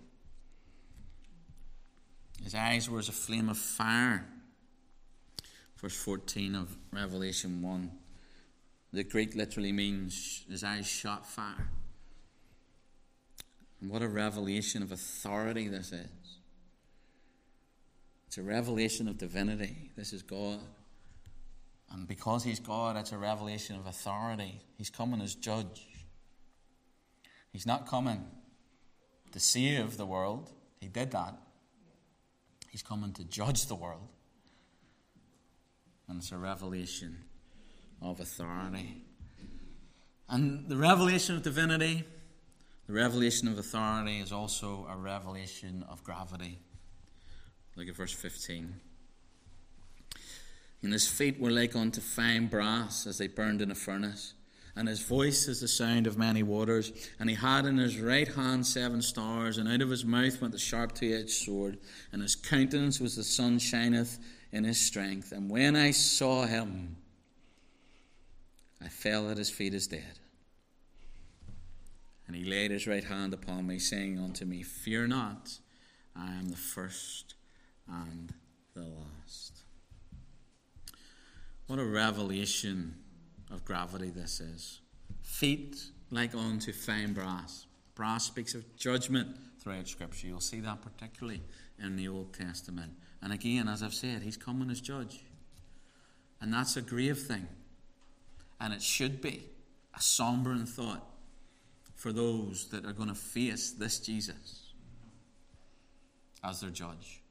His 2.43 2.55
eyes 2.55 2.91
were 2.91 2.99
as 2.99 3.09
a 3.09 3.13
flame 3.13 3.49
of 3.49 3.59
fire. 3.59 4.27
Verse 5.77 5.97
14 5.97 6.55
of 6.55 6.77
Revelation 6.93 7.63
1. 7.63 7.91
The 8.93 9.05
Greek 9.05 9.35
literally 9.35 9.73
means 9.73 10.45
his 10.51 10.63
eyes 10.63 10.87
shot 10.87 11.27
fire. 11.27 11.69
And 13.81 13.91
what 13.91 14.03
a 14.03 14.09
revelation 14.09 14.83
of 14.83 14.93
authority 14.93 15.69
this 15.69 15.93
is. 15.93 16.09
It's 18.27 18.39
a 18.39 18.43
revelation 18.43 19.09
of 19.09 19.19
divinity. 19.19 19.91
This 19.97 20.13
is 20.13 20.23
God. 20.23 20.61
And 21.93 22.09
because 22.09 22.43
he's 22.45 22.59
God, 22.59 22.97
it's 22.97 23.13
a 23.13 23.19
revelation 23.19 23.77
of 23.77 23.87
authority. 23.87 24.61
He's 24.79 24.89
coming 24.89 25.21
as 25.21 25.35
judge. 25.35 25.87
He's 27.53 27.67
not 27.67 27.87
coming 27.87 28.25
to 29.33 29.41
save 29.41 29.99
the 29.99 30.07
world. 30.07 30.51
He 30.81 30.89
did 30.89 31.11
that. 31.11 31.37
He's 32.71 32.83
coming 32.83 33.13
to 33.13 33.25
judge 33.25 33.67
the 33.67 33.75
world. 33.75 34.09
And 36.09 36.19
it's 36.19 36.33
a 36.33 36.39
revelation 36.39 37.19
of 38.01 38.21
authority. 38.21 39.05
And 40.29 40.69
the 40.69 40.77
revelation 40.77 41.37
of 41.37 41.43
divinity, 41.43 42.05
the 42.87 42.95
revelation 42.95 43.49
of 43.49 43.59
authority, 43.59 44.21
is 44.21 44.33
also 44.33 44.87
a 44.91 44.97
revelation 44.97 45.85
of 45.91 46.03
gravity. 46.03 46.59
Look 47.77 47.89
at 47.89 47.97
verse 47.97 48.13
15. 48.13 48.81
And 50.83 50.93
his 50.93 51.07
feet 51.07 51.41
were 51.41 51.51
like 51.51 51.77
unto 51.77 52.01
fine 52.01 52.49
brass 52.49 53.07
as 53.07 53.19
they 53.19 53.29
burned 53.29 53.63
in 53.63 53.71
a 53.71 53.75
furnace. 53.75 54.35
And 54.75 54.89
his 54.89 55.03
voice 55.03 55.49
is 55.49 55.61
the 55.61 55.69
sound 55.69 56.07
of 56.07 56.17
many 56.17 56.43
waters. 56.43 56.93
And 57.21 57.29
he 57.29 57.37
had 57.37 57.67
in 57.67 57.77
his 57.77 58.01
right 58.01 58.27
hand 58.27 58.67
seven 58.67 59.03
stars, 59.03 59.59
and 59.59 59.69
out 59.69 59.83
of 59.83 59.91
his 59.91 60.05
mouth 60.05 60.41
went 60.41 60.53
the 60.53 60.59
sharp 60.59 60.95
two 60.95 61.15
edged 61.15 61.31
sword. 61.31 61.79
And 62.11 62.23
his 62.23 62.35
countenance 62.35 62.99
was 62.99 63.15
the 63.15 63.23
sun 63.23 63.59
shineth 63.59 64.19
in 64.51 64.65
his 64.65 64.81
strength. 64.81 65.31
And 65.31 65.51
when 65.51 65.77
I 65.77 65.91
saw 65.91 66.47
him, 66.47 66.97
I 68.83 68.89
fell 68.89 69.31
at 69.31 69.37
his 69.37 69.51
feet 69.51 69.75
as 69.75 69.87
dead. 69.87 70.19
And 72.27 72.35
he 72.35 72.45
laid 72.45 72.71
his 72.71 72.87
right 72.87 73.05
hand 73.05 73.35
upon 73.35 73.67
me, 73.67 73.79
saying 73.79 74.19
unto 74.19 74.47
me, 74.47 74.63
Fear 74.63 75.09
not, 75.09 75.59
I 76.17 76.33
am 76.33 76.49
the 76.49 76.57
first 76.57 77.35
and 77.87 78.33
the 78.75 78.85
last. 78.85 79.52
What 81.67 81.79
a 81.79 81.85
revelation 81.85 82.97
of 83.51 83.65
gravity 83.65 84.11
this 84.11 84.41
is. 84.41 84.81
Feet 85.23 85.77
like 86.11 86.35
unto 86.35 86.73
fine 86.73 87.13
brass. 87.13 87.67
Brass 87.95 88.25
speaks 88.25 88.55
of 88.55 88.77
judgment 88.77 89.37
throughout 89.61 89.89
Scripture. 89.89 90.27
You'll 90.27 90.41
see 90.41 90.61
that 90.61 90.83
particularly 90.83 91.43
in 91.83 91.97
the 91.97 92.09
Old 92.09 92.35
Testament. 92.35 92.93
And 93.23 93.33
again, 93.33 93.69
as 93.69 93.83
I've 93.83 93.95
said, 93.95 94.23
he's 94.23 94.37
coming 94.37 94.71
as 94.71 94.81
judge. 94.81 95.25
And 96.41 96.53
that's 96.53 96.77
a 96.77 96.83
grave 96.83 97.19
thing. 97.19 97.47
And 98.61 98.73
it 98.73 98.83
should 98.83 99.21
be 99.21 99.45
a 99.95 100.01
sombering 100.01 100.69
thought 100.69 101.07
for 101.95 102.13
those 102.13 102.69
that 102.71 102.85
are 102.85 102.93
going 102.93 103.09
to 103.09 103.15
face 103.15 103.71
this 103.71 104.01
Jesus 104.01 104.73
as 106.43 106.61
their 106.61 106.71
judge. 106.71 107.23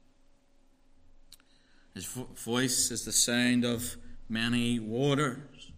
His 1.94 2.06
vo- 2.06 2.28
voice 2.36 2.90
is 2.90 3.04
the 3.04 3.12
sound 3.12 3.64
of 3.64 3.96
many 4.32 4.78
waters. 4.78 5.72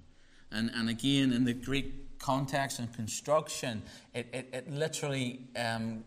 And, 0.50 0.70
and 0.74 0.88
again, 0.88 1.32
in 1.32 1.44
the 1.44 1.52
Greek 1.52 2.18
context 2.18 2.78
and 2.78 2.92
construction, 2.92 3.82
it, 4.14 4.28
it, 4.32 4.48
it 4.52 4.70
literally 4.70 5.40
um, 5.56 6.04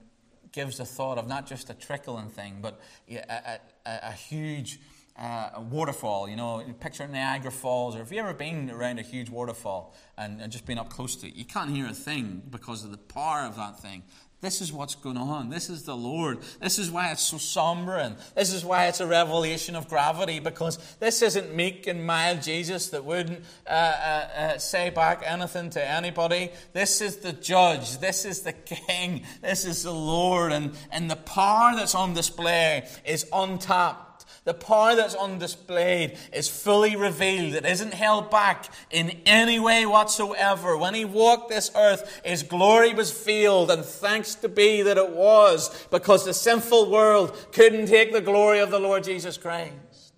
gives 0.52 0.78
the 0.78 0.86
thought 0.86 1.18
of 1.18 1.28
not 1.28 1.46
just 1.46 1.70
a 1.70 1.74
trickling 1.74 2.30
thing, 2.30 2.60
but 2.62 2.80
a, 3.10 3.60
a, 3.86 4.00
a 4.04 4.12
huge 4.12 4.80
uh, 5.20 5.50
a 5.56 5.62
waterfall. 5.62 6.30
You 6.30 6.36
know, 6.36 6.64
picture 6.80 7.08
Niagara 7.08 7.52
Falls, 7.52 7.96
or 7.96 8.00
have 8.00 8.12
you 8.12 8.20
ever 8.20 8.34
been 8.34 8.70
around 8.70 9.00
a 9.00 9.02
huge 9.02 9.30
waterfall 9.30 9.96
and, 10.18 10.42
and 10.42 10.52
just 10.52 10.66
been 10.66 10.78
up 10.78 10.90
close 10.90 11.16
to 11.18 11.28
it? 11.28 11.36
You 11.36 11.46
can't 11.46 11.72
hear 11.72 11.88
a 11.88 11.94
thing 11.94 12.44
because 12.50 12.84
of 12.84 12.92
the 12.92 12.98
power 12.98 13.42
of 13.42 13.56
that 13.56 13.80
thing. 13.80 14.04
This 14.40 14.62
is 14.62 14.72
what's 14.72 14.94
going 14.94 15.18
on. 15.18 15.50
This 15.50 15.68
is 15.68 15.82
the 15.84 15.96
Lord. 15.96 16.38
This 16.62 16.78
is 16.78 16.92
why 16.92 17.12
it's 17.12 17.24
so 17.24 17.40
somber, 17.40 17.98
and 17.98 18.16
this 18.36 18.54
is 18.54 18.64
why 18.64 18.86
it's 18.86 19.00
a 19.00 19.08
revelation 19.08 19.76
of 19.76 19.90
gravity, 19.90 20.40
because 20.40 20.78
this 21.00 21.24
isn't 21.24 21.56
meek 21.56 21.88
and 21.88 22.06
mild 22.06 22.44
Jesus 22.44 22.90
that 22.90 23.04
wouldn't 23.04 23.44
uh, 23.66 23.72
uh, 23.72 23.74
uh, 23.74 24.58
say 24.60 24.92
back 24.92 25.24
anything 25.26 25.72
to 25.72 25.84
anybody. 25.84 26.52
This 26.72 27.02
is 27.02 27.18
the 27.18 27.34
judge. 27.34 27.98
This 27.98 28.26
is 28.26 28.42
the 28.42 28.54
king. 28.54 29.24
This 29.42 29.66
is 29.66 29.82
the 29.82 29.92
Lord, 29.92 30.52
and, 30.52 30.72
and 30.92 31.10
the 31.10 31.16
power 31.16 31.76
that's 31.76 31.96
on 31.96 32.14
display 32.14 32.88
is 33.06 33.26
untapped. 33.34 34.07
The 34.48 34.54
power 34.54 34.96
that's 34.96 35.14
on 35.14 35.40
display 35.40 36.16
is 36.32 36.48
fully 36.48 36.96
revealed. 36.96 37.54
It 37.54 37.66
isn't 37.66 37.94
held 37.94 38.32
back 38.32 38.72
in 38.90 39.10
any 39.26 39.60
way 39.60 39.86
whatsoever. 39.86 40.78
When 40.78 40.94
he 40.94 41.04
walked 41.04 41.50
this 41.50 41.70
earth, 41.76 42.22
his 42.24 42.44
glory 42.44 42.94
was 42.94 43.12
veiled, 43.12 43.70
and 43.70 43.84
thanks 43.84 44.36
to 44.36 44.48
be 44.48 44.84
that 44.84 44.98
it 44.98 45.10
was, 45.10 45.86
because 45.92 46.24
the 46.24 46.34
sinful 46.34 46.90
world 46.90 47.36
couldn't 47.52 47.88
take 47.88 48.14
the 48.14 48.22
glory 48.22 48.60
of 48.60 48.72
the 48.72 48.80
Lord 48.80 49.04
Jesus 49.04 49.38
Christ. 49.38 50.14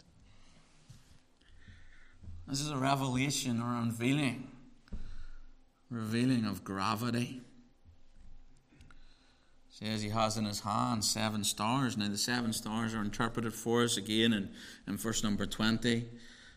This 2.48 2.62
is 2.62 2.70
a 2.70 2.78
revelation 2.78 3.60
or 3.60 3.78
unveiling, 3.78 4.52
revealing 5.90 6.46
of 6.46 6.64
gravity 6.64 7.42
says 9.80 10.02
he 10.02 10.10
has 10.10 10.36
in 10.36 10.44
his 10.44 10.60
hand 10.60 11.06
seven 11.06 11.44
stars. 11.44 11.96
Now, 11.96 12.10
the 12.10 12.18
seven 12.18 12.52
stars 12.52 12.94
are 12.94 13.02
interpreted 13.02 13.54
for 13.54 13.84
us 13.84 13.96
again 13.96 14.34
in, 14.34 14.50
in 14.88 14.98
verse 14.98 15.24
number 15.24 15.46
20. 15.46 15.90
It 15.98 16.08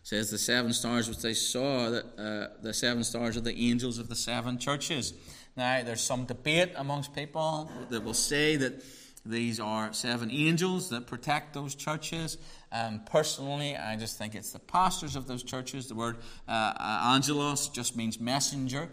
says 0.03 0.29
the 0.29 0.37
seven 0.37 0.73
stars 0.73 1.07
which 1.07 1.21
they 1.21 1.33
saw, 1.33 1.89
that, 1.89 2.05
uh, 2.17 2.61
the 2.61 2.73
seven 2.73 3.01
stars 3.05 3.37
are 3.37 3.41
the 3.41 3.57
angels 3.57 3.97
of 3.97 4.09
the 4.09 4.15
seven 4.15 4.57
churches. 4.57 5.13
Now, 5.55 5.83
there's 5.83 6.01
some 6.01 6.25
debate 6.25 6.73
amongst 6.75 7.15
people 7.15 7.71
that 7.89 8.03
will 8.03 8.13
say 8.13 8.57
that 8.57 8.83
these 9.25 9.57
are 9.57 9.93
seven 9.93 10.29
angels 10.29 10.89
that 10.89 11.07
protect 11.07 11.53
those 11.53 11.75
churches. 11.75 12.37
Um, 12.73 13.03
personally, 13.09 13.77
I 13.77 13.95
just 13.95 14.17
think 14.17 14.35
it's 14.35 14.51
the 14.51 14.59
pastors 14.59 15.15
of 15.15 15.27
those 15.27 15.43
churches. 15.43 15.87
The 15.87 15.95
word 15.95 16.17
uh, 16.45 16.73
angelos 17.15 17.69
just 17.69 17.95
means 17.95 18.19
messenger. 18.19 18.89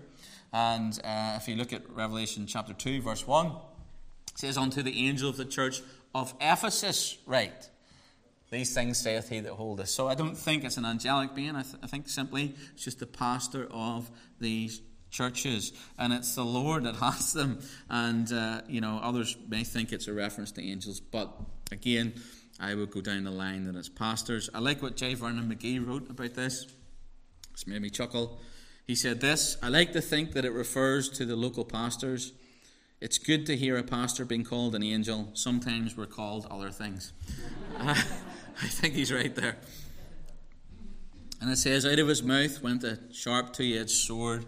And 0.52 0.96
uh, 1.02 1.34
if 1.36 1.48
you 1.48 1.56
look 1.56 1.72
at 1.72 1.90
Revelation 1.90 2.46
chapter 2.46 2.72
2, 2.72 3.02
verse 3.02 3.26
1, 3.26 3.46
it 3.46 3.52
says, 4.40 4.57
Unto 4.57 4.83
the 4.83 5.07
angel 5.07 5.29
of 5.29 5.37
the 5.37 5.44
church 5.44 5.83
of 6.14 6.35
Ephesus, 6.40 7.18
write. 7.26 7.70
These 8.50 8.74
things 8.74 8.98
saith 8.98 9.29
he 9.29 9.40
that 9.40 9.53
holdeth. 9.53 9.88
So 9.88 10.09
I 10.09 10.14
don't 10.14 10.37
think 10.37 10.64
it's 10.64 10.76
an 10.76 10.85
angelic 10.85 11.35
being. 11.35 11.55
I, 11.55 11.62
th- 11.62 11.76
I 11.83 11.87
think 11.87 12.09
simply 12.09 12.55
it's 12.74 12.83
just 12.83 12.98
the 12.98 13.07
pastor 13.07 13.68
of 13.70 14.11
these 14.40 14.83
churches, 15.11 15.72
and 15.98 16.12
it's 16.12 16.35
the 16.35 16.44
Lord 16.44 16.85
that 16.85 16.96
has 17.00 17.33
them. 17.33 17.61
And 17.88 18.33
uh, 18.33 18.62
you 18.68 18.81
know, 18.81 18.98
others 19.03 19.37
may 19.48 19.62
think 19.62 19.92
it's 19.92 20.09
a 20.09 20.12
reference 20.12 20.50
to 20.53 20.62
angels, 20.62 20.98
but 21.00 21.33
again, 21.70 22.14
I 22.59 22.74
would 22.74 22.90
go 22.90 23.00
down 23.00 23.24
the 23.24 23.31
line 23.31 23.64
that 23.64 23.76
it's 23.76 23.88
pastors. 23.88 24.50
I 24.53 24.59
like 24.59 24.83
what 24.83 24.96
J. 24.96 25.14
Vernon 25.14 25.48
McGee 25.48 25.87
wrote 25.87 26.11
about 26.11 26.35
this. 26.35 26.66
It's 27.53 27.66
made 27.66 27.81
me 27.81 27.90
chuckle. 27.90 28.40
He 28.87 28.96
said 28.96 29.20
this 29.20 29.57
I 29.62 29.68
like 29.68 29.92
to 29.92 30.00
think 30.00 30.33
that 30.33 30.44
it 30.44 30.53
refers 30.53 31.09
to 31.11 31.24
the 31.24 31.37
local 31.37 31.64
pastors. 31.64 32.33
It's 33.00 33.16
good 33.16 33.46
to 33.46 33.56
hear 33.56 33.78
a 33.78 33.82
pastor 33.82 34.26
being 34.26 34.44
called 34.44 34.74
an 34.74 34.82
angel. 34.82 35.30
Sometimes 35.32 35.96
we're 35.96 36.04
called 36.04 36.46
other 36.50 36.70
things. 36.70 37.14
I 37.78 37.94
think 38.66 38.92
he's 38.92 39.10
right 39.10 39.34
there. 39.34 39.56
And 41.40 41.50
it 41.50 41.56
says, 41.56 41.86
Out 41.86 41.98
of 41.98 42.08
his 42.08 42.22
mouth 42.22 42.62
went 42.62 42.84
a 42.84 42.98
sharp 43.10 43.54
two 43.54 43.78
edged 43.80 43.88
sword. 43.88 44.44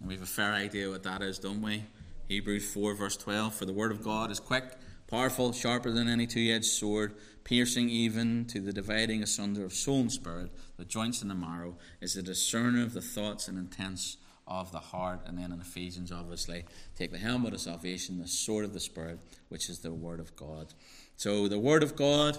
And 0.00 0.08
we 0.08 0.14
have 0.14 0.24
a 0.24 0.26
fair 0.26 0.52
idea 0.52 0.90
what 0.90 1.04
that 1.04 1.22
is, 1.22 1.38
don't 1.38 1.62
we? 1.62 1.84
Hebrews 2.26 2.68
4, 2.72 2.94
verse 2.94 3.16
12 3.16 3.54
For 3.54 3.64
the 3.64 3.72
word 3.72 3.92
of 3.92 4.02
God 4.02 4.32
is 4.32 4.40
quick, 4.40 4.76
powerful, 5.06 5.52
sharper 5.52 5.92
than 5.92 6.08
any 6.08 6.26
two 6.26 6.50
edged 6.52 6.64
sword, 6.64 7.14
piercing 7.44 7.88
even 7.90 8.44
to 8.46 8.58
the 8.58 8.72
dividing 8.72 9.22
asunder 9.22 9.64
of 9.64 9.72
soul 9.72 10.00
and 10.00 10.10
spirit, 10.10 10.50
the 10.78 10.84
joints 10.84 11.22
and 11.22 11.30
the 11.30 11.36
marrow, 11.36 11.76
is 12.00 12.16
a 12.16 12.22
discerner 12.24 12.82
of 12.82 12.92
the 12.92 13.00
thoughts 13.00 13.46
and 13.46 13.56
intents 13.56 14.16
of 14.46 14.72
the 14.72 14.78
heart. 14.78 15.20
And 15.26 15.38
then 15.38 15.52
in 15.52 15.60
Ephesians, 15.60 16.12
obviously, 16.12 16.64
take 16.96 17.10
the 17.10 17.18
helmet 17.18 17.54
of 17.54 17.60
salvation, 17.60 18.18
the 18.18 18.28
sword 18.28 18.64
of 18.64 18.72
the 18.72 18.80
Spirit, 18.80 19.20
which 19.48 19.68
is 19.68 19.80
the 19.80 19.92
Word 19.92 20.20
of 20.20 20.34
God. 20.36 20.74
So 21.16 21.48
the 21.48 21.58
Word 21.58 21.82
of 21.82 21.96
God 21.96 22.38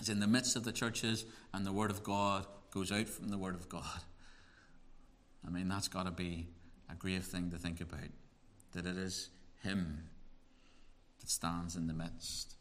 is 0.00 0.08
in 0.08 0.20
the 0.20 0.26
midst 0.26 0.56
of 0.56 0.64
the 0.64 0.72
churches, 0.72 1.24
and 1.52 1.64
the 1.64 1.72
Word 1.72 1.90
of 1.90 2.02
God 2.02 2.46
goes 2.70 2.92
out 2.92 3.08
from 3.08 3.28
the 3.28 3.38
Word 3.38 3.54
of 3.54 3.68
God. 3.68 4.02
I 5.46 5.50
mean, 5.50 5.68
that's 5.68 5.88
got 5.88 6.04
to 6.04 6.10
be 6.10 6.46
a 6.90 6.94
grave 6.94 7.24
thing 7.24 7.50
to 7.50 7.58
think 7.58 7.80
about. 7.80 8.10
That 8.72 8.86
it 8.86 8.96
is 8.96 9.30
Him 9.62 10.08
that 11.20 11.30
stands 11.30 11.76
in 11.76 11.86
the 11.86 11.94
midst. 11.94 12.56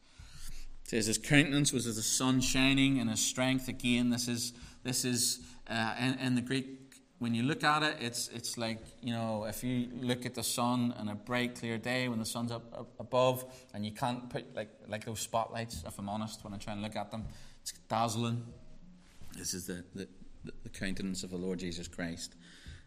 It 0.83 0.91
says 0.91 1.07
his 1.07 1.17
countenance 1.17 1.73
was 1.73 1.86
as 1.86 1.97
the 1.97 2.01
sun 2.01 2.39
shining, 2.39 2.99
and 2.99 3.10
his 3.10 3.19
strength. 3.19 3.67
Again, 3.67 4.10
this 4.10 4.27
is 4.27 4.53
this 4.83 5.03
is 5.03 5.41
uh, 5.69 5.95
in, 5.99 6.13
in 6.19 6.36
the 6.36 6.41
Greek 6.41 6.87
when 7.19 7.34
you 7.34 7.43
look 7.43 7.63
at 7.63 7.82
it, 7.82 7.97
it's, 7.99 8.30
it's 8.30 8.58
like, 8.58 8.80
you 9.01 9.12
know, 9.12 9.45
if 9.45 9.63
you 9.63 9.89
look 10.01 10.25
at 10.25 10.36
the 10.36 10.43
sun 10.43 10.93
on 10.99 11.10
a 11.10 11.15
bright, 11.15 11.56
clear 11.56 11.77
day 11.77 12.08
when 12.08 12.19
the 12.19 12.25
sun's 12.25 12.51
up, 12.51 12.71
up 12.77 12.89
above 12.99 13.45
and 13.73 13.84
you 13.84 13.91
can't 13.91 14.30
put, 14.30 14.56
like, 14.56 14.69
like 14.88 15.06
those 15.06 15.19
spotlights, 15.19 15.84
if 15.88 15.97
I'm 15.97 16.10
honest, 16.10 16.43
when 16.43 16.53
I 16.53 16.58
try 16.58 16.73
and 16.73 16.82
look 16.84 16.95
at 16.95 17.10
them, 17.10 17.25
it's 17.62 17.71
dazzling. 17.89 18.45
This 19.36 19.56
is 19.56 19.65
the, 19.65 19.84
the, 19.95 20.08
the 20.63 20.69
countenance 20.69 21.23
of 21.23 21.32
the 21.32 21.38
Lord 21.38 21.60
Jesus 21.60 21.88
Christ. 21.88 22.36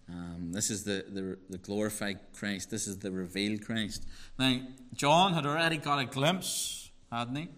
Um, 0.09 0.53
this 0.53 0.71
is 0.71 0.85
the, 0.85 1.05
the, 1.09 1.39
the, 1.51 1.59
glorified 1.59 2.19
Christ. 2.33 2.71
This 2.71 2.89
is 2.89 2.99
the 2.99 3.13
revealed 3.13 3.65
Christ. 3.65 4.07
Now, 4.39 4.61
John 4.95 5.35
had 5.35 5.47
already 5.47 5.77
got 5.77 6.01
a 6.01 6.05
glimpse, 6.05 6.91
hadn't 7.13 7.37
he, 7.37 7.49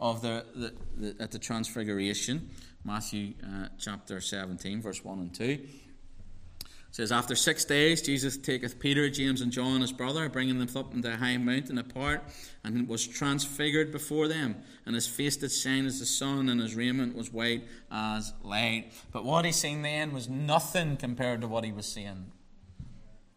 of 0.00 0.22
the, 0.22 0.44
the, 0.54 0.74
the 0.96 1.22
at 1.22 1.32
the 1.32 1.38
Transfiguration, 1.38 2.48
Matthew 2.82 3.34
uh, 3.44 3.68
chapter 3.78 4.22
17, 4.22 4.80
verse 4.80 5.04
1 5.04 5.18
and 5.18 5.34
2 5.34 5.58
says, 6.98 7.12
After 7.12 7.36
six 7.36 7.64
days, 7.64 8.02
Jesus 8.02 8.36
taketh 8.36 8.80
Peter, 8.80 9.08
James, 9.08 9.40
and 9.40 9.52
John, 9.52 9.82
his 9.82 9.92
brother, 9.92 10.28
bringing 10.28 10.58
them 10.58 10.68
up 10.76 10.92
into 10.92 11.12
a 11.12 11.16
high 11.16 11.36
mountain 11.36 11.78
apart, 11.78 12.24
and 12.64 12.88
was 12.88 13.06
transfigured 13.06 13.92
before 13.92 14.26
them. 14.26 14.56
And 14.84 14.96
his 14.96 15.06
face 15.06 15.36
did 15.36 15.52
shine 15.52 15.86
as 15.86 16.00
the 16.00 16.06
sun, 16.06 16.48
and 16.48 16.60
his 16.60 16.74
raiment 16.74 17.14
was 17.14 17.32
white 17.32 17.62
as 17.92 18.32
light. 18.42 18.92
But 19.12 19.24
what 19.24 19.44
he 19.44 19.52
seen 19.52 19.82
then 19.82 20.12
was 20.12 20.28
nothing 20.28 20.96
compared 20.96 21.40
to 21.42 21.46
what 21.46 21.62
he 21.62 21.70
was 21.70 21.86
seeing 21.86 22.32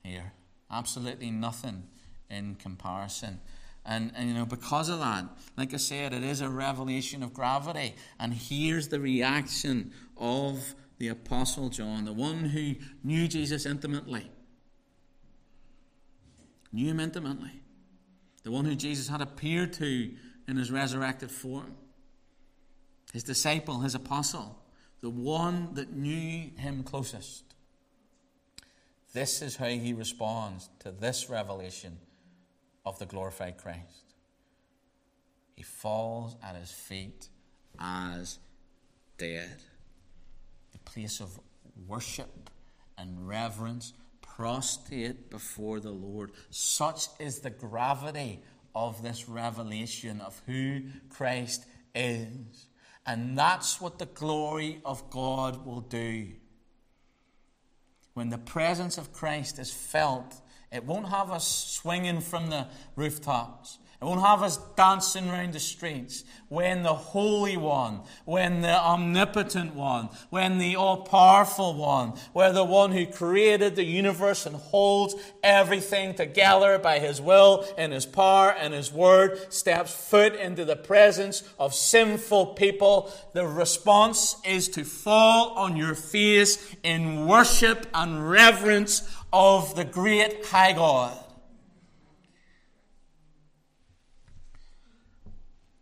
here. 0.03 0.33
Absolutely 0.71 1.29
nothing 1.29 1.83
in 2.31 2.55
comparison. 2.55 3.41
And, 3.85 4.11
and, 4.15 4.27
you 4.27 4.33
know, 4.33 4.47
because 4.47 4.89
of 4.89 4.97
that, 5.01 5.25
like 5.55 5.71
I 5.75 5.77
said, 5.77 6.13
it 6.13 6.23
is 6.23 6.41
a 6.41 6.49
revelation 6.49 7.21
of 7.21 7.31
gravity. 7.31 7.93
And 8.19 8.33
here's 8.33 8.87
the 8.87 8.99
reaction 8.99 9.91
of 10.17 10.73
the 11.01 11.07
Apostle 11.07 11.69
John, 11.69 12.05
the 12.05 12.13
one 12.13 12.45
who 12.45 12.75
knew 13.03 13.27
Jesus 13.27 13.65
intimately, 13.65 14.29
knew 16.71 16.91
him 16.91 16.99
intimately, 16.99 17.63
the 18.43 18.51
one 18.51 18.65
who 18.65 18.75
Jesus 18.75 19.07
had 19.07 19.19
appeared 19.19 19.73
to 19.73 20.11
in 20.47 20.57
his 20.57 20.69
resurrected 20.69 21.31
form, 21.31 21.73
his 23.13 23.23
disciple, 23.23 23.79
his 23.79 23.95
apostle, 23.95 24.61
the 25.01 25.09
one 25.09 25.73
that 25.73 25.91
knew 25.91 26.51
him 26.55 26.83
closest. 26.83 27.45
This 29.11 29.41
is 29.41 29.55
how 29.55 29.69
he 29.69 29.93
responds 29.93 30.69
to 30.81 30.91
this 30.91 31.31
revelation 31.31 31.97
of 32.85 32.99
the 32.99 33.07
glorified 33.07 33.57
Christ. 33.57 34.13
He 35.55 35.63
falls 35.63 36.35
at 36.43 36.55
his 36.55 36.69
feet 36.69 37.27
as 37.79 38.37
dead 39.17 39.63
place 40.79 41.19
of 41.19 41.39
worship 41.87 42.49
and 42.97 43.27
reverence, 43.27 43.93
prostrate 44.21 45.29
before 45.29 45.79
the 45.79 45.91
Lord. 45.91 46.31
Such 46.49 47.07
is 47.19 47.39
the 47.39 47.49
gravity 47.49 48.41
of 48.75 49.03
this 49.03 49.27
revelation 49.27 50.21
of 50.21 50.41
who 50.45 50.81
Christ 51.09 51.65
is. 51.93 52.67
And 53.05 53.37
that's 53.37 53.81
what 53.81 53.99
the 53.99 54.05
glory 54.05 54.79
of 54.85 55.09
God 55.09 55.65
will 55.65 55.81
do. 55.81 56.27
When 58.13 58.29
the 58.29 58.37
presence 58.37 58.97
of 58.97 59.13
Christ 59.13 59.57
is 59.57 59.71
felt, 59.71 60.40
it 60.71 60.85
won't 60.85 61.09
have 61.09 61.31
us 61.31 61.47
swinging 61.47 62.21
from 62.21 62.49
the 62.49 62.67
rooftops. 62.95 63.79
It 64.01 64.05
won't 64.05 64.21
have 64.21 64.41
us 64.41 64.57
dancing 64.75 65.29
around 65.29 65.53
the 65.53 65.59
streets 65.59 66.23
when 66.49 66.81
the 66.81 66.95
Holy 66.95 67.55
One, 67.55 67.99
when 68.25 68.61
the 68.61 68.81
Omnipotent 68.81 69.75
One, 69.75 70.09
when 70.31 70.57
the 70.57 70.75
All 70.75 71.03
Powerful 71.03 71.75
One, 71.75 72.13
where 72.33 72.51
the 72.51 72.63
one 72.63 72.93
who 72.93 73.05
created 73.05 73.75
the 73.75 73.83
universe 73.83 74.47
and 74.47 74.55
holds 74.55 75.13
everything 75.43 76.15
together 76.15 76.79
by 76.79 76.97
His 76.97 77.21
will 77.21 77.63
and 77.77 77.93
His 77.93 78.07
power 78.07 78.51
and 78.51 78.73
His 78.73 78.91
word 78.91 79.53
steps 79.53 79.93
foot 79.93 80.33
into 80.33 80.65
the 80.65 80.75
presence 80.75 81.43
of 81.59 81.75
sinful 81.75 82.47
people, 82.55 83.13
the 83.33 83.45
response 83.45 84.37
is 84.43 84.67
to 84.69 84.83
fall 84.83 85.51
on 85.51 85.77
your 85.77 85.93
face 85.93 86.75
in 86.81 87.27
worship 87.27 87.85
and 87.93 88.27
reverence 88.27 89.07
of 89.33 89.75
the 89.75 89.85
great 89.85 90.45
high 90.45 90.73
God. 90.73 91.17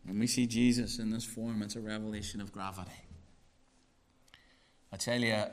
When 0.04 0.20
we 0.20 0.28
see 0.28 0.48
Jesus 0.48 0.98
in 0.98 1.12
this 1.12 1.24
form, 1.24 1.62
it's 1.62 1.76
a 1.76 1.82
revelation 1.82 2.42
of 2.42 2.52
gravity. 2.52 2.92
I 4.92 4.98
tell 4.98 5.20
you, 5.20 5.44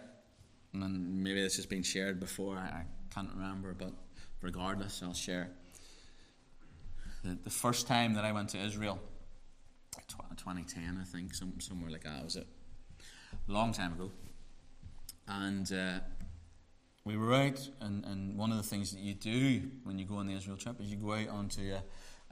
and 0.73 1.23
maybe 1.23 1.43
this 1.43 1.57
has 1.57 1.67
been 1.67 1.83
shared 1.83 2.19
before, 2.21 2.57
I, 2.57 2.85
can't 3.15 3.31
remember, 3.35 3.75
but 3.75 3.93
regardless, 4.43 5.03
I'll 5.03 5.15
share. 5.15 5.51
The, 7.25 7.39
the 7.45 7.51
first 7.51 7.87
time 7.87 8.15
that 8.15 8.25
I 8.25 8.33
went 8.33 8.51
to 8.51 8.59
Israel, 8.59 8.99
2010, 10.37 10.99
I 11.01 11.05
think, 11.05 11.35
some, 11.35 11.55
somewhere 11.61 11.91
like 11.91 12.05
that, 12.05 12.23
was 12.23 12.37
it? 12.37 12.47
A 13.49 13.53
long 13.53 13.73
time 13.73 13.95
ago. 13.95 14.11
And 15.29 15.71
uh, 15.73 16.01
we 17.07 17.17
were 17.17 17.33
out, 17.33 17.69
and, 17.81 18.05
and 18.05 18.37
one 18.37 18.51
of 18.51 18.57
the 18.57 18.65
things 18.65 18.91
that 18.91 18.99
you 18.99 19.15
do 19.15 19.63
when 19.85 19.97
you 19.97 20.05
go 20.05 20.17
on 20.17 20.27
the 20.27 20.35
Israel 20.35 20.57
trip 20.57 20.81
is 20.81 20.91
you 20.91 20.97
go 20.97 21.13
out 21.13 21.29
onto 21.29 21.73
a 21.73 21.83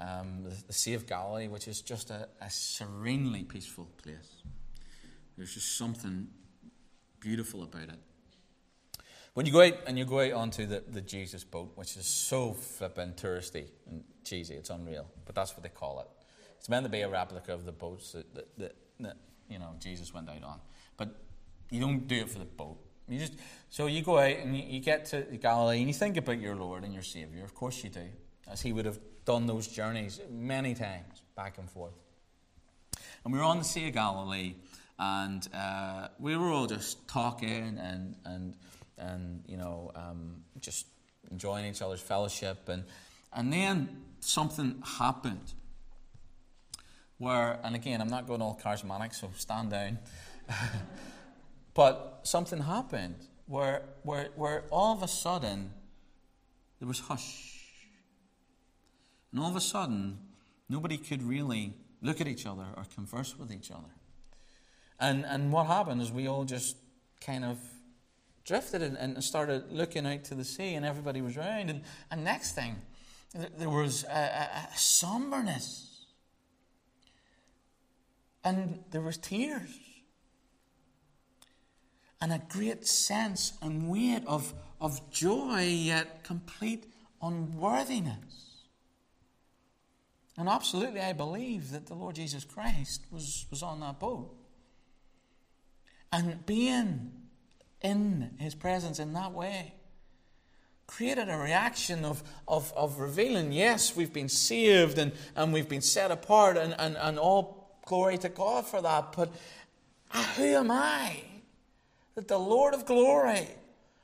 um, 0.03 0.43
the, 0.67 0.73
Sea 0.73 0.95
of 0.95 1.07
Galilee, 1.07 1.47
which 1.47 1.69
is 1.69 1.81
just 1.81 2.11
a, 2.11 2.29
a 2.41 2.51
serenely 2.51 3.45
peaceful 3.45 3.89
place. 4.03 4.43
There's 5.37 5.55
just 5.55 5.79
something 5.79 6.27
beautiful 7.21 7.63
about 7.63 7.85
it. 7.85 8.01
When 9.35 9.47
you 9.47 9.53
go 9.53 9.63
out 9.63 9.75
and 9.87 9.97
you 9.97 10.05
go 10.05 10.19
out 10.19 10.33
onto 10.33 10.67
the, 10.67 10.83
the 10.89 11.01
Jesus 11.01 11.45
boat, 11.45 11.71
which 11.77 11.97
is 11.97 12.07
so 12.07 12.53
flippin' 12.53 13.13
touristy 13.13 13.67
and 13.89 14.03
cheesy, 14.25 14.55
it's 14.55 14.71
unreal, 14.71 15.07
but 15.25 15.37
that's 15.37 15.53
what 15.53 15.63
they 15.63 15.69
call 15.69 16.01
it. 16.01 16.09
It's 16.59 16.69
meant 16.69 16.85
to 16.85 16.91
be 16.91 17.03
a 17.03 17.09
replica 17.09 17.55
of 17.55 17.65
the 17.65 17.73
boats 17.73 18.11
that, 18.11 18.35
that, 18.35 18.59
that, 18.59 18.75
that 18.99 19.17
you 19.49 19.61
know 19.61 19.77
Jesus 19.79 20.13
went 20.13 20.29
out 20.29 20.43
on. 20.43 20.61
But 20.97 21.15
You 21.71 21.81
don't 21.81 22.09
do 22.09 22.17
it 22.17 22.29
for 22.29 22.41
the 22.41 22.45
boat. 22.45 22.79
You 23.09 23.19
just 23.19 23.35
so 23.69 23.87
you 23.87 24.03
go 24.03 24.19
out 24.19 24.37
and 24.39 24.57
you, 24.57 24.81
get 24.81 25.07
to 25.07 25.23
Galilee 25.23 25.79
and 25.79 25.89
you 25.89 25.95
think 25.95 26.17
about 26.17 26.41
your 26.41 26.57
Lord 26.57 26.85
and 26.85 26.95
your 26.95 27.03
Savior. 27.03 27.45
Of 27.45 27.55
course 27.55 27.85
you 27.85 27.91
do, 27.91 28.07
as 28.51 28.63
He 28.63 28.73
would 28.73 28.87
have 28.87 28.99
done 29.25 29.47
those 29.47 29.69
journeys 29.69 30.21
many 30.31 30.75
times 30.75 31.23
back 31.37 31.59
and 31.59 31.71
forth. 31.71 31.95
And 33.25 33.33
we 33.33 33.39
were 33.39 33.45
on 33.45 33.59
the 33.59 33.65
Sea 33.65 33.89
of 33.89 33.95
Galilee, 33.95 34.55
and 34.99 35.47
uh, 35.55 36.09
we 36.19 36.37
were 36.37 36.49
all 36.49 36.67
just 36.67 37.07
talking 37.09 37.79
and 37.79 38.15
and 38.25 38.55
and 38.97 39.43
you 39.47 39.57
know 39.57 39.91
um, 39.95 40.43
just 40.61 40.87
enjoying 41.31 41.67
each 41.67 41.83
other's 41.83 42.01
fellowship, 42.01 42.69
and 42.69 42.85
and 43.33 43.53
then 43.53 44.03
something 44.21 44.83
happened 44.99 45.53
where, 47.19 47.59
and 47.63 47.75
again, 47.75 48.01
I'm 48.01 48.09
not 48.09 48.27
going 48.27 48.43
all 48.43 48.59
charismatic, 48.63 49.15
so 49.15 49.31
stand 49.37 49.71
down. 49.71 49.99
but 51.75 52.21
something 52.23 52.61
happened 52.61 53.27
where, 53.47 53.83
where, 54.03 54.29
where 54.37 54.65
all 54.71 54.95
of 54.95 55.03
a 55.03 55.09
sudden 55.09 55.73
there 56.79 56.89
was 56.89 57.01
hush. 57.01 57.51
And 59.33 59.41
all 59.41 59.51
of 59.51 59.57
a 59.57 59.61
sudden, 59.61 60.19
nobody 60.69 60.97
could 60.97 61.23
really 61.23 61.75
look 62.01 62.21
at 62.21 62.29
each 62.29 62.47
other 62.47 62.67
or 62.77 62.85
converse 62.95 63.37
with 63.39 63.53
each 63.53 63.71
other. 63.71 63.91
And, 65.01 65.25
and 65.25 65.53
what 65.53 65.67
happened 65.67 66.01
is 66.01 66.13
we 66.13 66.29
all 66.29 66.45
just 66.45 66.77
kind 67.21 67.45
of 67.45 67.59
drifted 68.45 68.83
and, 68.83 68.97
and 68.97 69.23
started 69.25 69.73
looking 69.73 70.07
out 70.07 70.25
to 70.25 70.35
the 70.35 70.45
sea, 70.45 70.75
and 70.75 70.87
everybody 70.87 71.21
was 71.21 71.37
around. 71.37 71.71
And, 71.71 71.83
and 72.11 72.23
next 72.23 72.53
thing, 72.53 72.77
there 73.59 73.71
was 73.71 74.05
a, 74.05 74.09
a, 74.09 74.69
a 74.73 74.79
somberness 74.79 75.95
and 78.45 78.85
there 78.91 79.01
was 79.01 79.17
tears. 79.17 79.79
And 82.25 82.33
a 82.33 82.41
great 82.49 82.87
sense 82.87 83.53
and 83.61 83.91
weight 83.91 84.23
of, 84.27 84.55
of 84.81 85.11
joy, 85.11 85.65
yet 85.65 86.25
complete 86.25 86.91
unworthiness. 87.21 88.63
And 90.39 90.49
absolutely, 90.49 91.03
I 91.03 91.13
believe 91.13 91.73
that 91.73 91.85
the 91.85 91.93
Lord 91.93 92.15
Jesus 92.15 92.43
Christ 92.43 93.03
was, 93.11 93.45
was 93.51 93.63
on 93.63 93.81
that 93.81 94.01
boat. 94.01 94.35
And 96.11 96.47
being 96.47 97.13
in 97.83 98.31
his 98.39 98.55
presence 98.55 98.99
in 98.99 99.13
that 99.13 99.33
way 99.33 99.75
created 100.87 101.29
a 101.29 101.37
reaction 101.37 102.07
of, 102.07 102.23
of, 102.49 102.73
of 102.75 103.01
revealing, 103.01 103.53
yes, 103.53 103.95
we've 103.95 104.15
been 104.15 104.31
saved 104.31 104.97
and, 104.97 105.13
and 105.37 105.53
we've 105.53 105.69
been 105.69 105.83
set 105.83 106.11
apart, 106.11 106.57
and, 106.57 106.75
and, 106.79 106.97
and 106.97 107.19
all 107.19 107.65
Glory 107.85 108.17
to 108.17 108.31
God 108.31 108.67
for 108.67 108.81
that. 108.81 109.13
But 109.15 109.31
uh, 110.11 110.23
who 110.37 110.45
am 110.45 110.71
I 110.71 111.21
that 112.15 112.29
the 112.29 112.39
Lord 112.39 112.75
of 112.75 112.87
glory 112.87 113.49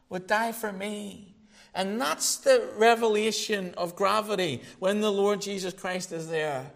would 0.09 0.27
die 0.27 0.53
for 0.53 0.73
me? 0.73 1.35
And 1.75 2.01
that's 2.01 2.38
the 2.38 2.68
revelation 2.77 3.75
of 3.77 3.94
gravity 3.94 4.62
when 4.79 5.01
the 5.01 5.12
Lord 5.12 5.40
Jesus 5.40 5.73
Christ 5.73 6.12
is 6.12 6.29
there. 6.29 6.70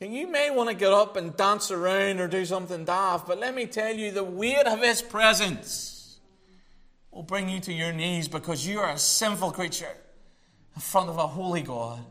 And 0.00 0.12
you 0.14 0.26
may 0.26 0.50
want 0.50 0.68
to 0.68 0.74
get 0.74 0.92
up 0.92 1.16
and 1.16 1.36
dance 1.36 1.70
around 1.70 2.20
or 2.20 2.28
do 2.28 2.44
something 2.44 2.84
daft, 2.84 3.26
but 3.26 3.38
let 3.38 3.54
me 3.54 3.66
tell 3.66 3.94
you, 3.94 4.10
the 4.10 4.24
weight 4.24 4.66
of 4.66 4.82
His 4.82 5.00
presence 5.00 6.18
will 7.10 7.22
bring 7.22 7.48
you 7.48 7.60
to 7.60 7.72
your 7.72 7.92
knees 7.92 8.28
because 8.28 8.66
you 8.66 8.80
are 8.80 8.90
a 8.90 8.98
sinful 8.98 9.52
creature 9.52 9.96
in 10.74 10.82
front 10.82 11.08
of 11.08 11.16
a 11.16 11.26
holy 11.26 11.62
God. 11.62 12.04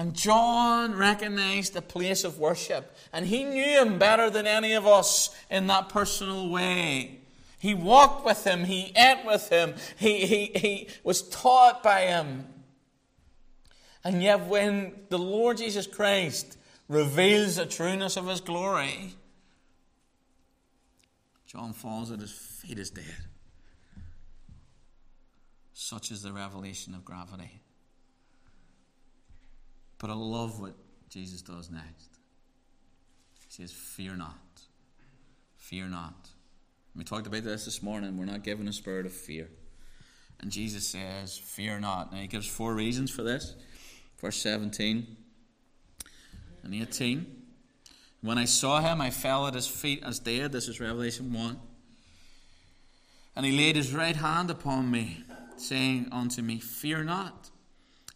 And 0.00 0.14
John 0.14 0.96
recognized 0.96 1.74
the 1.74 1.82
place 1.82 2.24
of 2.24 2.38
worship, 2.38 2.96
and 3.12 3.26
he 3.26 3.44
knew 3.44 3.62
him 3.62 3.98
better 3.98 4.30
than 4.30 4.46
any 4.46 4.72
of 4.72 4.86
us 4.86 5.28
in 5.50 5.66
that 5.66 5.90
personal 5.90 6.48
way. 6.48 7.20
He 7.58 7.74
walked 7.74 8.24
with 8.24 8.46
him, 8.46 8.64
he 8.64 8.94
ate 8.96 9.26
with 9.26 9.50
him, 9.50 9.74
he, 9.98 10.24
he, 10.24 10.46
he 10.58 10.88
was 11.04 11.20
taught 11.28 11.82
by 11.82 12.06
him. 12.06 12.46
And 14.02 14.22
yet, 14.22 14.46
when 14.46 14.94
the 15.10 15.18
Lord 15.18 15.58
Jesus 15.58 15.86
Christ 15.86 16.56
reveals 16.88 17.56
the 17.56 17.66
trueness 17.66 18.16
of 18.16 18.26
his 18.26 18.40
glory, 18.40 19.12
John 21.44 21.74
falls 21.74 22.10
at 22.10 22.20
his 22.20 22.32
feet 22.32 22.78
as 22.78 22.88
dead. 22.88 23.04
Such 25.74 26.10
is 26.10 26.22
the 26.22 26.32
revelation 26.32 26.94
of 26.94 27.04
gravity. 27.04 27.60
But 30.00 30.10
I 30.10 30.14
love 30.14 30.60
what 30.60 30.74
Jesus 31.10 31.42
does 31.42 31.70
next. 31.70 32.18
He 33.46 33.62
says, 33.62 33.70
Fear 33.70 34.16
not. 34.16 34.62
Fear 35.56 35.86
not. 35.86 36.30
We 36.96 37.04
talked 37.04 37.26
about 37.26 37.44
this 37.44 37.66
this 37.66 37.82
morning. 37.82 38.16
We're 38.16 38.24
not 38.24 38.42
given 38.42 38.66
a 38.66 38.72
spirit 38.72 39.06
of 39.06 39.12
fear. 39.12 39.48
And 40.40 40.50
Jesus 40.50 40.88
says, 40.88 41.36
Fear 41.36 41.80
not. 41.80 42.12
Now, 42.12 42.18
he 42.18 42.26
gives 42.26 42.48
four 42.48 42.74
reasons 42.74 43.10
for 43.10 43.22
this. 43.22 43.54
Verse 44.18 44.36
17 44.36 45.16
and 46.64 46.74
18. 46.74 47.36
When 48.22 48.38
I 48.38 48.46
saw 48.46 48.80
him, 48.80 49.00
I 49.00 49.10
fell 49.10 49.46
at 49.46 49.54
his 49.54 49.66
feet 49.66 50.02
as 50.02 50.18
dead. 50.18 50.52
This 50.52 50.66
is 50.66 50.80
Revelation 50.80 51.32
1. 51.32 51.58
And 53.36 53.46
he 53.46 53.56
laid 53.56 53.76
his 53.76 53.94
right 53.94 54.16
hand 54.16 54.50
upon 54.50 54.90
me, 54.90 55.24
saying 55.56 56.08
unto 56.10 56.42
me, 56.42 56.58
Fear 56.58 57.04
not. 57.04 57.50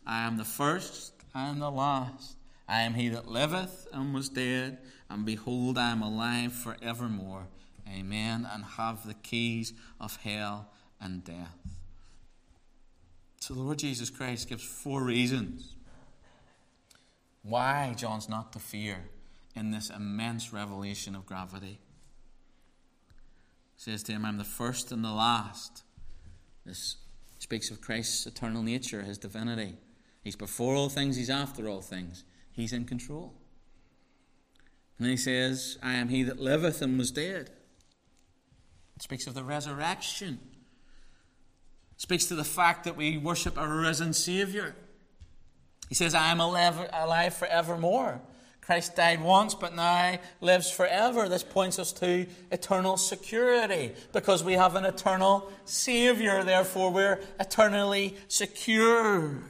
I 0.06 0.26
am 0.26 0.36
the 0.36 0.44
first 0.44 1.13
Am 1.34 1.58
the 1.58 1.70
last. 1.70 2.36
I 2.68 2.82
am 2.82 2.94
he 2.94 3.08
that 3.08 3.28
liveth 3.28 3.86
and 3.92 4.14
was 4.14 4.28
dead, 4.28 4.78
and 5.10 5.26
behold, 5.26 5.76
I 5.76 5.90
am 5.90 6.02
alive 6.02 6.52
for 6.52 6.76
evermore. 6.80 7.48
Amen. 7.88 8.48
And 8.50 8.64
have 8.64 9.06
the 9.06 9.14
keys 9.14 9.72
of 10.00 10.16
hell 10.16 10.70
and 11.00 11.24
death. 11.24 11.58
So 13.40 13.52
the 13.52 13.60
Lord 13.60 13.78
Jesus 13.78 14.08
Christ 14.08 14.48
gives 14.48 14.64
four 14.64 15.02
reasons 15.02 15.74
why 17.42 17.92
John's 17.94 18.28
not 18.28 18.52
to 18.54 18.58
fear 18.58 19.04
in 19.54 19.70
this 19.70 19.90
immense 19.90 20.52
revelation 20.52 21.14
of 21.14 21.26
gravity. 21.26 21.78
He 23.76 23.90
says 23.90 24.02
to 24.04 24.12
him, 24.12 24.24
I'm 24.24 24.38
the 24.38 24.44
first 24.44 24.90
and 24.92 25.04
the 25.04 25.12
last. 25.12 25.82
This 26.64 26.96
speaks 27.38 27.70
of 27.70 27.82
Christ's 27.82 28.26
eternal 28.26 28.62
nature, 28.62 29.02
his 29.02 29.18
divinity. 29.18 29.74
He's 30.24 30.36
before 30.36 30.74
all 30.74 30.88
things, 30.88 31.16
he's 31.16 31.30
after 31.30 31.68
all 31.68 31.82
things. 31.82 32.24
He's 32.50 32.72
in 32.72 32.86
control. 32.86 33.34
And 34.98 35.08
he 35.08 35.18
says, 35.18 35.78
I 35.82 35.94
am 35.94 36.08
he 36.08 36.22
that 36.22 36.40
liveth 36.40 36.80
and 36.80 36.96
was 36.96 37.10
dead. 37.10 37.50
It 38.96 39.02
speaks 39.02 39.26
of 39.26 39.34
the 39.34 39.44
resurrection. 39.44 40.38
It 41.94 42.00
speaks 42.00 42.24
to 42.26 42.34
the 42.34 42.44
fact 42.44 42.84
that 42.84 42.96
we 42.96 43.18
worship 43.18 43.58
a 43.58 43.68
risen 43.68 44.14
Savior. 44.14 44.74
He 45.88 45.94
says, 45.94 46.14
I 46.14 46.28
am 46.28 46.40
alive, 46.40 46.88
alive 46.92 47.34
forevermore. 47.34 48.22
Christ 48.62 48.96
died 48.96 49.22
once, 49.22 49.54
but 49.54 49.76
now 49.76 50.18
lives 50.40 50.70
forever. 50.70 51.28
This 51.28 51.42
points 51.42 51.78
us 51.78 51.92
to 51.94 52.26
eternal 52.50 52.96
security 52.96 53.92
because 54.12 54.42
we 54.42 54.54
have 54.54 54.74
an 54.74 54.86
eternal 54.86 55.52
Savior. 55.66 56.42
Therefore, 56.42 56.90
we're 56.90 57.20
eternally 57.38 58.16
secure. 58.28 59.42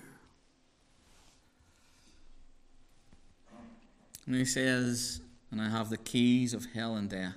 And 4.27 4.35
he 4.35 4.45
says, 4.45 5.21
And 5.51 5.61
I 5.61 5.69
have 5.69 5.91
the 5.91 5.97
keys 5.97 6.55
of 6.55 6.67
hell 6.75 6.97
and 6.97 7.09
death. 7.09 7.37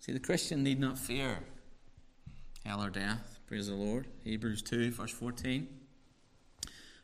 See, 0.00 0.12
the 0.12 0.20
Christian 0.20 0.62
need 0.62 0.80
not 0.80 0.98
fear 0.98 1.38
hell 2.64 2.82
or 2.82 2.90
death. 2.90 3.38
Praise 3.46 3.68
the 3.68 3.74
Lord. 3.74 4.06
Hebrews 4.24 4.62
2, 4.62 4.90
verse 4.90 5.12
14. 5.12 5.68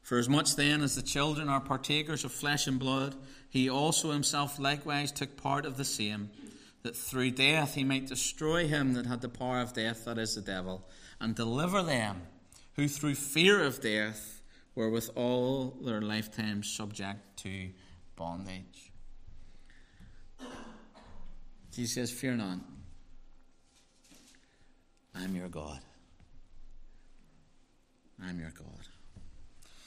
For 0.02 0.18
as 0.18 0.28
much 0.28 0.56
then 0.56 0.82
as 0.82 0.96
the 0.96 1.02
children 1.02 1.48
are 1.48 1.60
partakers 1.60 2.24
of 2.24 2.32
flesh 2.32 2.66
and 2.66 2.78
blood, 2.78 3.14
he 3.48 3.70
also 3.70 4.10
himself 4.10 4.58
likewise 4.58 5.12
took 5.12 5.36
part 5.36 5.64
of 5.64 5.76
the 5.76 5.84
same, 5.84 6.30
that 6.82 6.96
through 6.96 7.30
death 7.30 7.74
he 7.74 7.84
might 7.84 8.08
destroy 8.08 8.66
him 8.66 8.94
that 8.94 9.06
had 9.06 9.20
the 9.20 9.28
power 9.28 9.60
of 9.60 9.72
death, 9.72 10.04
that 10.04 10.18
is 10.18 10.34
the 10.34 10.40
devil, 10.40 10.84
and 11.20 11.36
deliver 11.36 11.82
them 11.82 12.22
who 12.74 12.88
through 12.88 13.14
fear 13.14 13.62
of 13.62 13.80
death 13.80 14.42
were 14.74 14.90
with 14.90 15.10
all 15.14 15.76
their 15.84 16.00
lifetime 16.00 16.62
subject 16.62 17.36
to 17.36 17.68
bondage. 18.16 18.92
Jesus 21.72 21.94
says, 21.94 22.10
Fear 22.10 22.36
not. 22.36 22.58
I'm 25.14 25.34
your 25.34 25.48
God. 25.48 25.80
I'm 28.22 28.38
your 28.38 28.52
God. 28.56 28.66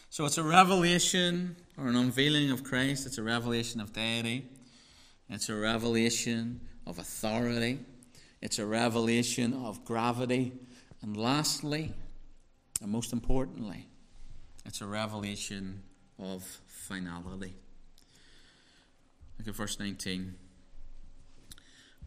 So 0.10 0.26
it's 0.26 0.38
a 0.38 0.43
revelation 0.43 1.56
or 1.78 1.88
an 1.88 1.95
unveiling 1.95 2.52
of 2.52 2.64
Christ. 2.64 3.06
It's 3.06 3.18
a 3.18 3.24
revelation 3.24 3.82
of 3.82 3.93
deity. 3.93 4.45
It's 5.30 5.50
a 5.50 5.56
revelation 5.56 6.62
of 6.88 7.00
authority. 7.00 7.80
It's 8.41 8.60
a 8.60 8.66
revelation 8.66 9.54
of 9.54 9.84
gravity. 9.84 10.54
And 11.02 11.18
lastly, 11.18 11.93
and 12.82 12.91
most 12.91 13.14
importantly, 13.14 13.88
it's 14.66 14.82
a 14.82 14.86
revelation 14.86 15.82
of 16.20 16.43
finality. 16.68 17.56
Look 19.38 19.48
at 19.48 19.56
verse 19.56 19.80
19. 19.80 20.36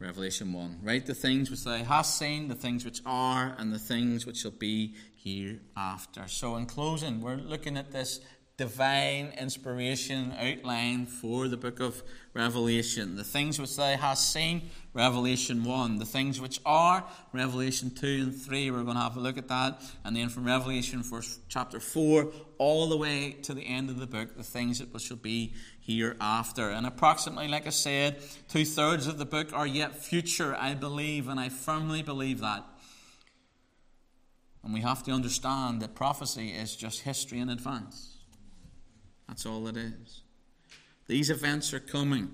Revelation 0.01 0.53
1. 0.53 0.79
Write 0.83 1.07
the 1.07 1.15
things 1.15 1.51
which 1.51 1.65
thou 1.65 1.83
hast 1.83 2.19
seen, 2.19 2.47
the 2.47 2.55
things 2.55 2.85
which 2.85 3.01
are, 3.05 3.57
and 3.59 3.73
the 3.73 3.81
things 3.81 4.25
which 4.27 4.39
shall 4.39 4.53
be 4.53 4.95
hereafter. 5.17 6.29
So, 6.29 6.55
in 6.55 6.67
closing, 6.67 7.21
we're 7.21 7.37
looking 7.37 7.77
at 7.77 7.91
this 7.91 8.21
divine 8.59 9.33
inspiration 9.39 10.35
outline 10.37 11.07
for 11.07 11.47
the 11.47 11.57
book 11.57 11.79
of 11.79 12.03
Revelation. 12.35 13.15
The 13.15 13.23
things 13.23 13.61
which 13.61 13.77
thou 13.77 13.97
hast 13.97 14.33
seen, 14.33 14.71
Revelation 14.93 15.63
1. 15.63 15.99
The 16.01 16.05
things 16.05 16.41
which 16.41 16.61
are, 16.67 17.05
Revelation 17.33 17.91
2 17.91 18.07
and 18.07 18.35
3. 18.35 18.73
We're 18.73 18.83
going 18.83 18.97
to 18.97 19.03
have 19.03 19.17
a 19.17 19.21
look 19.21 19.39
at 19.39 19.47
that. 19.47 19.81
And 20.05 20.17
then 20.17 20.29
from 20.29 20.45
Revelation 20.45 21.05
for 21.05 21.23
chapter 21.49 21.79
4 21.79 22.33
all 22.59 22.89
the 22.89 22.97
way 22.97 23.37
to 23.43 23.55
the 23.55 23.63
end 23.63 23.91
of 23.91 24.01
the 24.01 24.09
book, 24.09 24.37
the 24.37 24.43
things 24.43 24.81
that 24.81 25.01
shall 25.01 25.17
be 25.17 25.55
hereafter. 25.81 26.69
And 26.69 26.85
approximately, 26.85 27.47
like 27.47 27.69
I 27.69 27.71
said, 27.71 28.21
two 28.49 28.65
thirds 28.65 29.07
of 29.07 29.19
the 29.19 29.25
book 29.25 29.53
are 29.53 29.69
yet 29.69 29.95
future, 29.95 30.57
I 30.57 30.75
believe, 30.75 31.29
and 31.29 31.39
I 31.39 31.49
firmly 31.49 32.03
believe 32.03 32.41
that. 32.41 32.65
And 34.65 34.75
we 34.75 34.81
have 34.81 35.05
to 35.05 35.13
understand 35.13 35.81
that 35.81 35.95
prophecy 35.95 36.49
is 36.49 36.75
just 36.75 37.03
history 37.03 37.39
in 37.39 37.49
advance. 37.49 38.08
That's 39.29 39.47
all 39.47 39.69
it 39.69 39.77
is. 39.77 40.23
These 41.07 41.31
events 41.31 41.73
are 41.73 41.81
coming. 41.81 42.29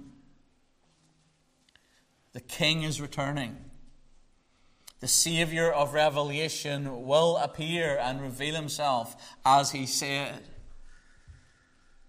The 2.33 2.41
king 2.41 2.83
is 2.83 3.01
returning. 3.01 3.57
The 5.01 5.09
Savior 5.09 5.71
of 5.71 5.93
Revelation 5.93 7.05
will 7.05 7.37
appear 7.37 7.99
and 8.01 8.23
reveal 8.23 8.55
himself 8.55 9.37
as 9.45 9.73
he 9.73 9.87
said. 9.87 10.41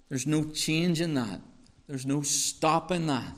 There's 0.08 0.26
no 0.26 0.46
change 0.46 1.02
in 1.02 1.16
that, 1.16 1.42
there's 1.88 2.06
no 2.06 2.22
stopping 2.22 3.08
that. 3.08 3.36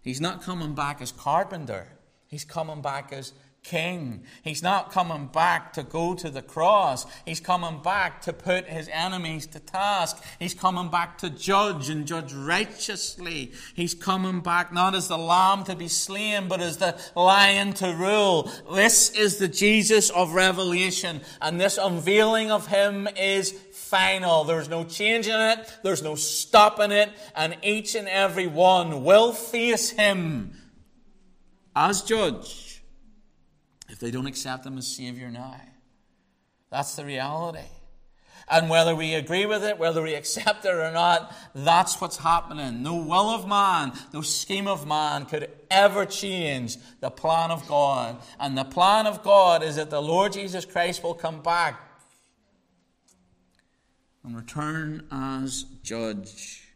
He's 0.00 0.20
not 0.20 0.42
coming 0.42 0.74
back 0.74 1.02
as 1.02 1.12
carpenter, 1.12 1.88
he's 2.26 2.44
coming 2.44 2.80
back 2.80 3.12
as 3.12 3.32
king. 3.64 4.22
He's 4.42 4.62
not 4.62 4.92
coming 4.92 5.26
back 5.26 5.72
to 5.72 5.82
go 5.82 6.14
to 6.14 6.30
the 6.30 6.42
cross. 6.42 7.06
He's 7.24 7.40
coming 7.40 7.82
back 7.82 8.20
to 8.22 8.32
put 8.32 8.66
his 8.66 8.88
enemies 8.92 9.46
to 9.48 9.58
task. 9.58 10.22
He's 10.38 10.54
coming 10.54 10.90
back 10.90 11.18
to 11.18 11.30
judge 11.30 11.88
and 11.88 12.06
judge 12.06 12.32
righteously. 12.32 13.52
He's 13.74 13.94
coming 13.94 14.40
back 14.40 14.72
not 14.72 14.94
as 14.94 15.08
the 15.08 15.18
lamb 15.18 15.64
to 15.64 15.74
be 15.74 15.88
slain, 15.88 16.46
but 16.46 16.60
as 16.60 16.76
the 16.76 16.96
lion 17.16 17.72
to 17.74 17.94
rule. 17.94 18.50
This 18.72 19.10
is 19.10 19.38
the 19.38 19.48
Jesus 19.48 20.10
of 20.10 20.34
Revelation, 20.34 21.22
and 21.40 21.58
this 21.58 21.78
unveiling 21.78 22.50
of 22.50 22.66
him 22.66 23.08
is 23.16 23.52
final. 23.72 24.44
There's 24.44 24.68
no 24.68 24.84
changing 24.84 25.32
it, 25.32 25.78
there's 25.82 26.02
no 26.02 26.16
stopping 26.16 26.92
it, 26.92 27.10
and 27.34 27.56
each 27.62 27.94
and 27.94 28.08
every 28.08 28.46
one 28.46 29.04
will 29.04 29.32
face 29.32 29.90
him 29.90 30.52
as 31.74 32.02
judge 32.02 32.63
if 33.94 34.00
they 34.00 34.10
don't 34.10 34.26
accept 34.26 34.66
Him 34.66 34.76
as 34.76 34.88
Savior 34.88 35.30
now. 35.30 35.54
That's 36.68 36.96
the 36.96 37.04
reality. 37.04 37.68
And 38.48 38.68
whether 38.68 38.92
we 38.92 39.14
agree 39.14 39.46
with 39.46 39.62
it, 39.62 39.78
whether 39.78 40.02
we 40.02 40.14
accept 40.14 40.64
it 40.64 40.74
or 40.74 40.90
not, 40.90 41.32
that's 41.54 42.00
what's 42.00 42.16
happening. 42.16 42.82
No 42.82 42.96
will 42.96 43.30
of 43.30 43.46
man, 43.46 43.92
no 44.12 44.20
scheme 44.20 44.66
of 44.66 44.84
man 44.84 45.26
could 45.26 45.48
ever 45.70 46.04
change 46.06 46.76
the 46.98 47.08
plan 47.08 47.52
of 47.52 47.68
God. 47.68 48.20
And 48.40 48.58
the 48.58 48.64
plan 48.64 49.06
of 49.06 49.22
God 49.22 49.62
is 49.62 49.76
that 49.76 49.90
the 49.90 50.02
Lord 50.02 50.32
Jesus 50.32 50.64
Christ 50.64 51.04
will 51.04 51.14
come 51.14 51.40
back 51.40 51.80
and 54.24 54.34
return 54.34 55.06
as 55.12 55.66
judge. 55.84 56.68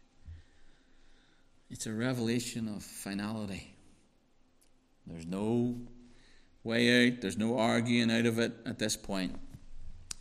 It's 1.69 1.85
a 1.85 1.93
revelation 1.93 2.69
of 2.69 2.81
finality. 2.81 3.75
There's 5.05 5.27
no 5.27 5.75
way 6.63 7.07
out. 7.07 7.21
There's 7.21 7.37
no 7.37 7.57
arguing 7.57 8.11
out 8.11 8.25
of 8.25 8.39
it 8.39 8.53
at 8.65 8.79
this 8.79 8.95
point. 8.95 9.35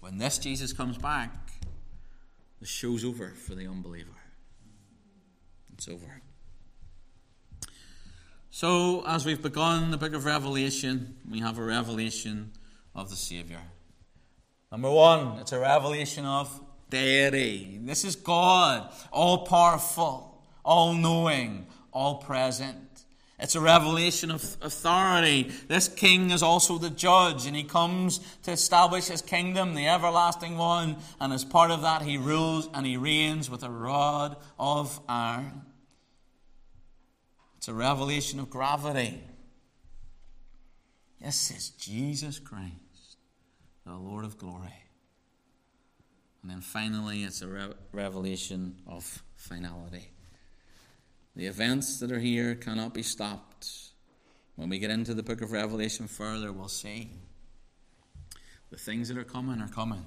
When 0.00 0.18
this 0.18 0.38
Jesus 0.38 0.72
comes 0.72 0.96
back, 0.98 1.32
the 2.60 2.66
show's 2.66 3.04
over 3.04 3.30
for 3.30 3.54
the 3.54 3.66
unbeliever. 3.66 4.10
It's 5.72 5.88
over. 5.88 6.22
So, 8.50 9.04
as 9.06 9.24
we've 9.24 9.40
begun 9.40 9.90
the 9.90 9.96
book 9.96 10.14
of 10.14 10.24
Revelation, 10.24 11.16
we 11.30 11.40
have 11.40 11.58
a 11.58 11.62
revelation 11.62 12.52
of 12.94 13.10
the 13.10 13.16
Savior. 13.16 13.60
Number 14.72 14.90
one, 14.90 15.38
it's 15.38 15.52
a 15.52 15.60
revelation 15.60 16.24
of 16.24 16.60
deity. 16.90 17.78
This 17.82 18.04
is 18.04 18.16
God, 18.16 18.92
all 19.12 19.46
powerful, 19.46 20.42
all 20.64 20.94
knowing, 20.94 21.66
all 21.92 22.16
present. 22.16 23.04
It's 23.40 23.54
a 23.54 23.60
revelation 23.60 24.32
of 24.32 24.56
authority. 24.62 25.52
This 25.68 25.86
king 25.86 26.32
is 26.32 26.42
also 26.42 26.76
the 26.76 26.90
judge, 26.90 27.46
and 27.46 27.54
he 27.54 27.62
comes 27.62 28.18
to 28.42 28.50
establish 28.50 29.06
his 29.06 29.22
kingdom, 29.22 29.74
the 29.74 29.86
everlasting 29.86 30.58
one, 30.58 30.96
and 31.20 31.32
as 31.32 31.44
part 31.44 31.70
of 31.70 31.82
that, 31.82 32.02
he 32.02 32.18
rules 32.18 32.68
and 32.74 32.84
he 32.84 32.96
reigns 32.96 33.48
with 33.48 33.62
a 33.62 33.70
rod 33.70 34.36
of 34.58 35.00
iron. 35.08 35.62
It's 37.58 37.68
a 37.68 37.74
revelation 37.74 38.40
of 38.40 38.50
gravity. 38.50 39.20
This 41.20 41.50
is 41.50 41.70
Jesus 41.70 42.38
Christ, 42.40 43.18
the 43.84 43.94
Lord 43.94 44.24
of 44.24 44.36
glory. 44.36 44.84
And 46.42 46.50
then 46.50 46.60
finally, 46.60 47.22
it's 47.24 47.42
a 47.42 47.48
re- 47.48 47.74
revelation 47.92 48.76
of 48.86 49.22
finality. 49.36 50.10
The 51.38 51.46
events 51.46 52.00
that 52.00 52.10
are 52.10 52.18
here 52.18 52.56
cannot 52.56 52.92
be 52.92 53.04
stopped. 53.04 53.92
When 54.56 54.68
we 54.68 54.80
get 54.80 54.90
into 54.90 55.14
the 55.14 55.22
book 55.22 55.40
of 55.40 55.52
Revelation 55.52 56.08
further, 56.08 56.52
we'll 56.52 56.66
see. 56.66 57.12
The 58.70 58.76
things 58.76 59.06
that 59.06 59.16
are 59.16 59.22
coming 59.22 59.60
are 59.60 59.68
coming. 59.68 60.04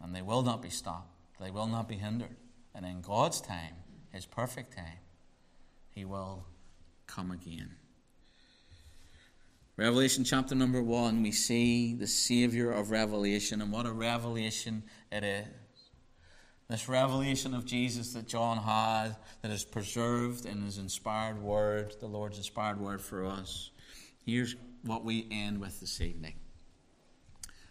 And 0.00 0.12
they 0.12 0.22
will 0.22 0.42
not 0.42 0.60
be 0.60 0.70
stopped, 0.70 1.14
they 1.40 1.52
will 1.52 1.68
not 1.68 1.88
be 1.88 1.94
hindered. 1.94 2.34
And 2.74 2.84
in 2.84 3.00
God's 3.00 3.40
time, 3.40 3.76
His 4.12 4.26
perfect 4.26 4.76
time, 4.76 4.98
He 5.94 6.04
will 6.04 6.46
come 7.06 7.30
again. 7.30 7.76
Revelation 9.76 10.24
chapter 10.24 10.56
number 10.56 10.82
one, 10.82 11.22
we 11.22 11.30
see 11.30 11.94
the 11.94 12.08
Savior 12.08 12.72
of 12.72 12.90
Revelation, 12.90 13.62
and 13.62 13.70
what 13.70 13.86
a 13.86 13.92
revelation 13.92 14.82
it 15.12 15.22
is. 15.22 15.46
This 16.70 16.88
revelation 16.88 17.52
of 17.52 17.64
Jesus 17.64 18.12
that 18.12 18.28
John 18.28 18.58
had, 18.58 19.16
that 19.42 19.50
is 19.50 19.64
preserved 19.64 20.46
in 20.46 20.62
his 20.62 20.78
inspired 20.78 21.42
word, 21.42 21.96
the 21.98 22.06
Lord's 22.06 22.38
inspired 22.38 22.80
word 22.80 23.00
for 23.00 23.26
us. 23.26 23.72
Here's 24.24 24.54
what 24.84 25.04
we 25.04 25.26
end 25.32 25.60
with 25.60 25.80
this 25.80 26.00
evening. 26.00 26.34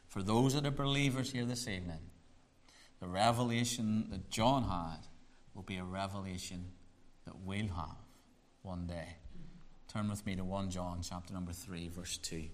For 0.09 0.21
those 0.21 0.53
that 0.53 0.65
are 0.65 0.71
believers 0.71 1.31
here 1.31 1.45
this 1.45 1.65
evening, 1.65 2.09
the 2.99 3.07
revelation 3.07 4.07
that 4.11 4.29
John 4.29 4.63
had 4.63 5.07
will 5.53 5.63
be 5.63 5.77
a 5.77 5.83
revelation 5.85 6.65
that 7.23 7.39
we'll 7.39 7.69
have 7.69 7.95
one 8.63 8.85
day. 8.85 9.15
Turn 9.87 10.09
with 10.09 10.25
me 10.25 10.35
to 10.35 10.43
1 10.43 10.71
John 10.71 10.99
chapter 11.01 11.33
number 11.33 11.53
3, 11.53 11.87
verse 11.87 12.17
2. 12.17 12.49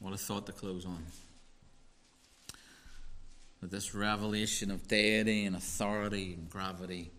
What 0.00 0.14
a 0.14 0.16
thought 0.16 0.46
to 0.46 0.52
close 0.52 0.86
on. 0.86 1.04
With 3.60 3.70
this 3.70 3.94
revelation 3.94 4.70
of 4.70 4.88
deity 4.88 5.44
and 5.44 5.54
authority 5.54 6.32
and 6.32 6.48
gravity, 6.48 7.10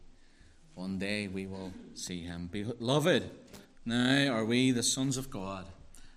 one 0.74 0.98
day 0.98 1.28
we 1.28 1.46
will 1.46 1.72
see 1.94 2.22
him. 2.22 2.50
Beloved, 2.52 3.30
now 3.86 4.34
are 4.34 4.44
we 4.44 4.72
the 4.72 4.82
sons 4.82 5.16
of 5.16 5.30
God, 5.30 5.68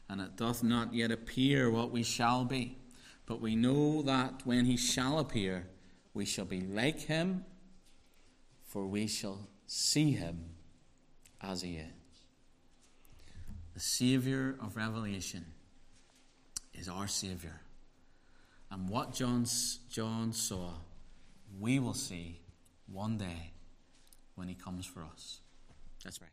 and 0.08 0.22
it 0.22 0.36
doth 0.36 0.62
not 0.62 0.94
yet 0.94 1.10
appear 1.10 1.70
what 1.70 1.90
we 1.90 2.02
shall 2.02 2.46
be. 2.46 2.78
But 3.26 3.42
we 3.42 3.56
know 3.56 4.00
that 4.02 4.40
when 4.44 4.64
he 4.64 4.78
shall 4.78 5.18
appear, 5.18 5.66
we 6.14 6.24
shall 6.24 6.46
be 6.46 6.62
like 6.62 7.00
him, 7.00 7.44
for 8.66 8.86
we 8.86 9.06
shall 9.06 9.48
see 9.66 10.12
him 10.12 10.46
as 11.42 11.60
he 11.60 11.76
is. 11.76 11.92
The 13.74 13.80
Saviour 13.80 14.56
of 14.62 14.76
Revelation 14.76 15.44
is 16.74 16.88
our 16.88 17.06
Savior. 17.06 17.60
And 18.70 18.88
what 18.88 19.12
John's, 19.12 19.78
John 19.90 20.32
saw, 20.32 20.70
we 21.60 21.78
will 21.78 21.94
see 21.94 22.40
one 22.86 23.16
day 23.18 23.52
when 24.34 24.48
he 24.48 24.54
comes 24.54 24.84
for 24.84 25.02
us. 25.04 25.40
Let's 26.04 26.18
pray. 26.18 26.28